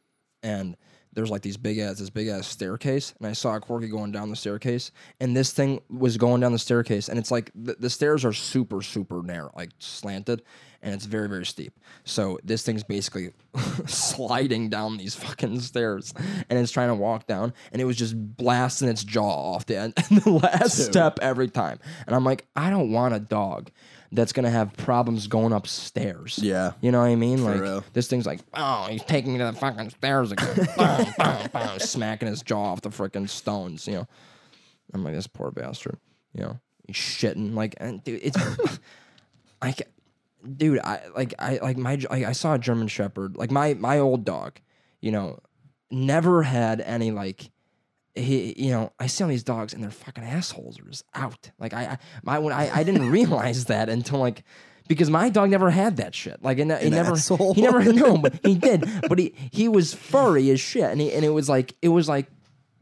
[0.42, 0.78] and
[1.12, 4.12] there's like these big ass this big ass staircase, and I saw a corgi going
[4.12, 7.74] down the staircase, and this thing was going down the staircase, and it's like the,
[7.78, 10.42] the stairs are super super narrow, like slanted,
[10.82, 11.78] and it's very very steep.
[12.04, 13.32] So this thing's basically
[13.86, 16.14] sliding down these fucking stairs,
[16.48, 19.76] and it's trying to walk down, and it was just blasting its jaw off the
[19.76, 20.86] end, the last Dude.
[20.86, 23.70] step every time, and I'm like, I don't want a dog
[24.12, 26.38] that's gonna have problems going upstairs.
[26.42, 26.72] Yeah.
[26.80, 27.44] You know what I mean?
[27.44, 27.84] like real.
[27.92, 30.68] this thing's like, oh, he's taking me to the fucking stairs again.
[30.76, 33.86] Bang, bang, bang, smacking his jaw off the freaking stones.
[33.86, 34.08] You know,
[34.92, 35.98] I'm like this poor bastard.
[36.34, 38.38] You know, he's shitting like, and dude, it's
[39.62, 39.88] like,
[40.56, 43.98] dude, I like, I like my, I, I saw a German Shepherd, like my my
[43.98, 44.60] old dog.
[45.00, 45.38] You know,
[45.90, 47.50] never had any like.
[48.14, 51.50] He, you know, I see all these dogs and their fucking assholes are just out.
[51.58, 54.44] Like I, I my when I, I didn't realize that until like
[54.88, 56.42] because my dog never had that shit.
[56.42, 57.54] Like and he never asshole?
[57.54, 58.84] he never no, but he did.
[59.08, 62.08] But he he was furry as shit, and he and it was like it was
[62.08, 62.26] like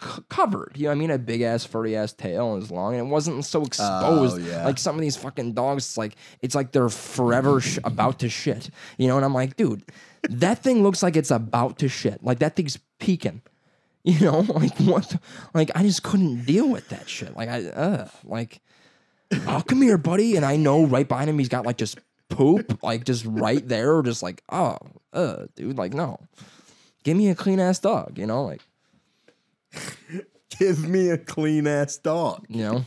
[0.03, 0.73] c- covered.
[0.75, 1.11] You know what I mean?
[1.11, 3.65] A big ass furry ass tail and it was long, and it wasn't so oh,
[3.65, 4.41] exposed.
[4.41, 4.65] Oh, yeah.
[4.65, 8.29] Like some of these fucking dogs, it's like it's like they're forever sh- about to
[8.29, 8.71] shit.
[8.97, 9.85] You know, and I'm like, dude,
[10.31, 12.23] that thing looks like it's about to shit.
[12.25, 13.43] Like that thing's peeking.
[14.13, 15.09] You know, like what?
[15.11, 15.21] the-
[15.53, 17.37] like I just couldn't deal with that shit.
[17.37, 18.61] Like I, uh, like,
[19.47, 20.35] oh come here, buddy.
[20.37, 21.99] And I know right behind him he's got like just
[22.31, 24.79] poop, like just right there, or just like oh,
[25.13, 26.19] uh, dude, like no,
[27.05, 28.17] give me a clean ass dog.
[28.17, 28.63] You know, like
[30.59, 32.47] Give me a clean ass dog.
[32.49, 32.85] you know,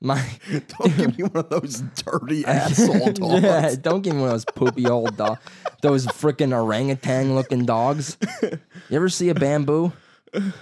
[0.00, 0.22] my
[0.78, 3.42] Don't give me one of those dirty asshole dogs.
[3.42, 5.38] yeah, don't give me one of those poopy old dog,
[5.82, 8.16] those freaking orangutan looking dogs.
[8.42, 8.58] You
[8.96, 9.92] ever see a bamboo?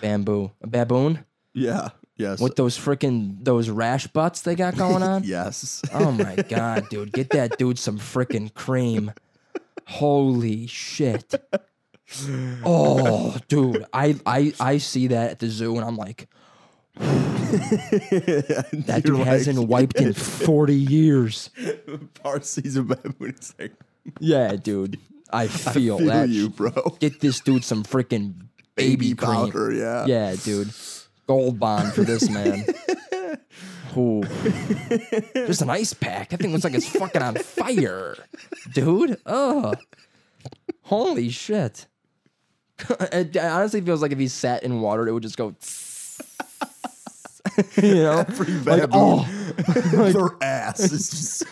[0.00, 1.90] Bamboo, a baboon Yeah.
[2.16, 2.38] Yes.
[2.40, 5.22] with those freaking those rash butts they got going on.
[5.26, 5.82] yes.
[5.92, 9.12] Oh my god, dude, get that dude some freaking cream.
[9.86, 11.34] Holy shit.
[12.64, 16.28] Oh, dude, I I I see that at the zoo and I'm like,
[17.64, 21.50] that dude hasn't wiped in 40 years.
[22.22, 23.14] Parsi's a baboon.
[23.30, 23.72] It's like,
[24.20, 24.98] Yeah, dude.
[25.32, 26.28] I feel, feel that.
[26.28, 26.70] you, bro.
[27.00, 28.46] Get this dude some freaking
[28.76, 29.32] baby, Baby cream.
[29.32, 30.06] powder, yeah.
[30.06, 30.70] Yeah, dude.
[31.26, 32.64] Gold bond for this man.
[33.96, 34.22] Ooh.
[35.34, 36.30] Just an ice pack.
[36.30, 38.16] That thing looks like it's fucking on fire.
[38.72, 39.18] Dude.
[39.24, 39.76] Ugh.
[40.82, 41.86] Holy shit.
[43.12, 45.54] it honestly feels like if he sat in water, it would just go.
[47.82, 48.26] you know?
[48.64, 49.24] like, oh.
[50.12, 51.44] Their ass is just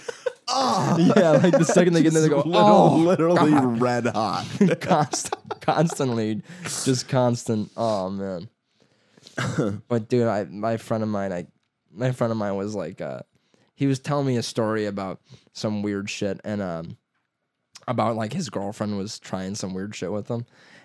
[0.99, 2.97] Yeah, like the second they get in there, they go, little- oh.
[2.97, 4.47] literally God." red hot.
[4.81, 7.71] Const- constantly, just constant.
[7.77, 8.49] Oh man.
[9.89, 11.47] but dude, I my friend of mine, I
[11.91, 13.21] my friend of mine was like, uh,
[13.75, 15.21] he was telling me a story about
[15.53, 16.97] some weird shit and um,
[17.89, 20.45] about like his girlfriend was trying some weird shit with him.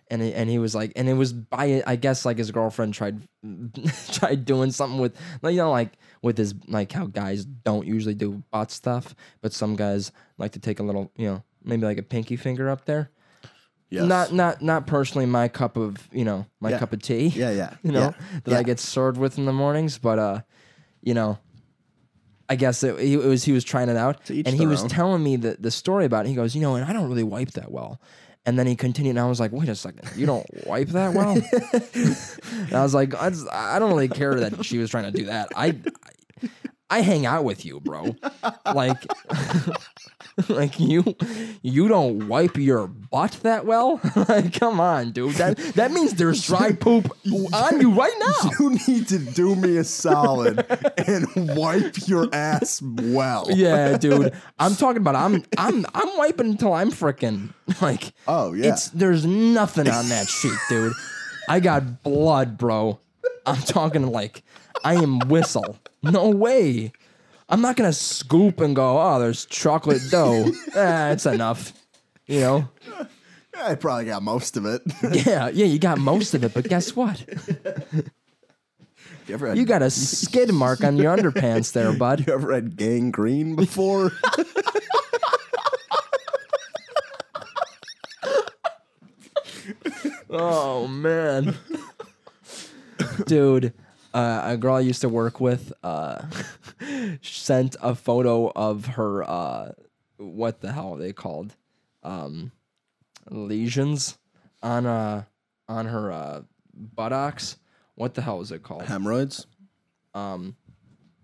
[0.10, 2.93] And he, and he was like, and it was by I guess like his girlfriend
[2.93, 3.22] tried
[4.12, 8.14] tried doing something with like you know like with his like how guys don't usually
[8.16, 11.97] do butt stuff, but some guys like to take a little you know maybe like
[11.97, 13.12] a pinky finger up there.
[13.89, 14.05] Yes.
[14.05, 16.80] Not not not personally my cup of you know my Yeah.
[16.80, 17.74] cup of tea Yeah, yeah.
[17.84, 18.39] you know, yeah.
[18.45, 18.60] that yeah.
[18.60, 19.97] I get served with in the mornings.
[19.97, 20.41] But uh,
[21.01, 21.38] you know,
[22.49, 25.24] I guess it, it was he was trying it out, and he their was telling
[25.24, 26.30] me the the story about it.
[26.30, 27.99] He goes, you know, and I don't really wipe that well.
[28.48, 31.14] And then he continued, and I was like, "Wait a second, you don't wipe that
[31.14, 35.04] well?" and I was like, I, just, "I don't really care that she was trying
[35.04, 35.50] to do that.
[35.54, 35.76] I,
[36.41, 36.50] I,
[36.89, 38.16] I hang out with you, bro.
[38.74, 39.06] Like,
[40.49, 41.15] like you,
[41.63, 43.99] you don't wipe your butt that well.
[44.29, 45.35] like, come on, dude.
[45.35, 47.09] That that means there's dry poop
[47.53, 48.51] on you right now.
[48.59, 50.65] You need to do me a solid
[50.97, 51.27] and
[51.57, 53.47] wipe your ass well.
[53.49, 54.33] Yeah, dude.
[54.59, 58.73] I'm talking about I'm I'm I'm wiping until I'm freaking like Oh, yeah.
[58.73, 60.93] It's there's nothing on that sheet, dude.
[61.49, 62.99] I got blood, bro.
[63.45, 64.43] I'm talking like
[64.83, 65.77] I am whistle.
[66.03, 66.91] No way.
[67.50, 70.52] I'm not gonna scoop and go, oh, there's chocolate dough.
[70.76, 71.74] eh, it's enough.
[72.26, 72.70] You know?
[73.58, 74.82] I probably got most of it.
[75.26, 77.24] Yeah, yeah, you got most of it, but guess what?
[79.28, 82.28] you ever had, You got a skid mark on your underpants there, bud.
[82.28, 84.12] you ever had gangrene before?
[90.30, 91.56] Oh man,
[93.26, 93.74] dude,
[94.14, 96.24] uh, a girl I used to work with uh,
[97.22, 99.24] sent a photo of her.
[99.24, 99.72] Uh,
[100.18, 101.55] what the hell are they called?
[102.03, 102.51] Um,
[103.30, 104.18] lesions
[104.64, 105.24] on uh
[105.68, 106.41] on her uh,
[106.74, 107.58] buttocks.
[107.95, 108.84] What the hell is it called?
[108.84, 109.47] Hemorrhoids?
[110.14, 110.55] Um,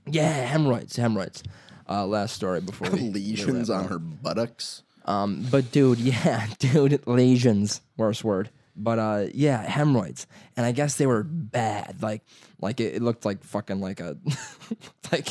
[0.07, 0.95] yeah, hemorrhoids.
[0.95, 1.43] Hemorrhoids.
[1.87, 4.83] Uh, last story before we Lesions on her buttocks?
[5.05, 8.49] Um, but dude, yeah, dude, lesions, worst word.
[8.75, 10.25] But uh, yeah, hemorrhoids,
[10.57, 12.01] and I guess they were bad.
[12.01, 12.23] Like,
[12.61, 14.17] like it, it looked like fucking like a,
[15.11, 15.27] like,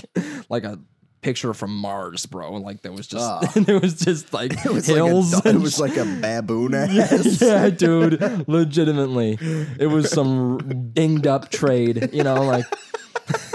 [0.48, 0.78] like a
[1.22, 2.52] picture from Mars, bro.
[2.54, 3.40] Like there was just, Ah.
[3.60, 5.34] there was just like It was, hills.
[5.34, 7.40] like a, it was like a baboon ass.
[7.40, 9.38] yeah, dude, legitimately,
[9.78, 12.10] it was some dinged up trade.
[12.12, 12.66] You know, like,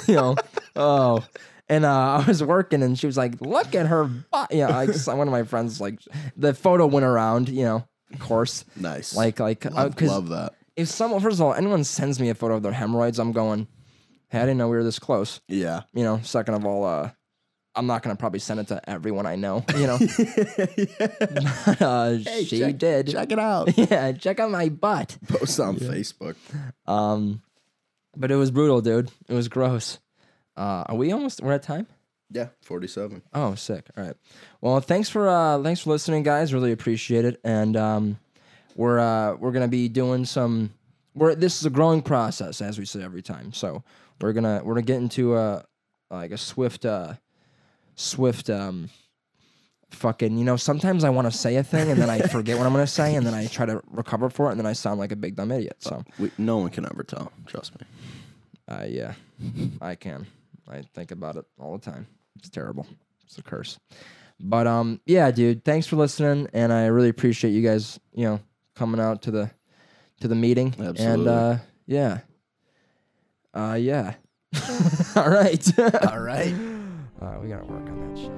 [0.07, 0.35] you know,
[0.75, 1.25] oh.
[1.69, 4.93] And uh, I was working, and she was like, "Look at her butt." Yeah, like
[4.93, 5.99] so one of my friends, like
[6.37, 7.49] the photo went around.
[7.49, 7.87] You know,
[8.19, 9.15] course, Nice.
[9.15, 10.53] like like love, because love that.
[10.75, 13.67] if someone, first of all, anyone sends me a photo of their hemorrhoids, I'm going,
[14.29, 15.81] "Hey, I didn't know we were this close." Yeah.
[15.93, 16.19] You know.
[16.23, 17.11] Second of all, uh,
[17.75, 19.63] I'm not gonna probably send it to everyone I know.
[19.75, 19.95] You know,
[21.79, 23.07] uh, she check- did.
[23.11, 23.75] Check it out.
[23.77, 25.17] Yeah, check out my butt.
[25.27, 26.35] Post on Facebook.
[26.85, 27.41] Um,
[28.15, 29.11] but it was brutal, dude.
[29.27, 29.99] It was gross.
[30.55, 31.41] Uh, are we almost?
[31.41, 31.85] We're at time.
[32.29, 33.21] Yeah, 47.
[33.33, 33.87] Oh, sick.
[33.97, 34.15] All right.
[34.61, 36.53] Well, thanks for uh, thanks for listening, guys.
[36.53, 37.39] Really appreciate it.
[37.43, 38.19] And um,
[38.75, 40.73] we're uh, we're gonna be doing some.
[41.15, 43.53] We're this is a growing process, as we say every time.
[43.53, 43.83] So
[44.19, 45.63] we're gonna we're gonna get into a
[46.11, 47.13] like a swift uh,
[47.95, 48.89] swift um.
[49.91, 52.67] Fucking, you know, sometimes I want to say a thing and then I forget what
[52.67, 54.73] I'm going to say and then I try to recover for it and then I
[54.73, 55.77] sound like a big dumb idiot.
[55.79, 57.31] So, We, no one can ever tell.
[57.45, 57.87] Trust me.
[58.67, 59.13] Uh, yeah,
[59.81, 60.27] I can.
[60.67, 62.05] I think about it all the time.
[62.37, 62.85] It's terrible.
[63.25, 63.79] It's a curse.
[64.39, 65.65] But um, yeah, dude.
[65.65, 67.99] Thanks for listening, and I really appreciate you guys.
[68.13, 68.39] You know,
[68.75, 69.51] coming out to the
[70.21, 70.75] to the meeting.
[70.77, 72.19] And uh, yeah.
[73.53, 74.13] Uh, yeah.
[75.15, 75.79] all right.
[75.79, 76.53] All right.
[77.21, 78.31] uh, we gotta work on that shit.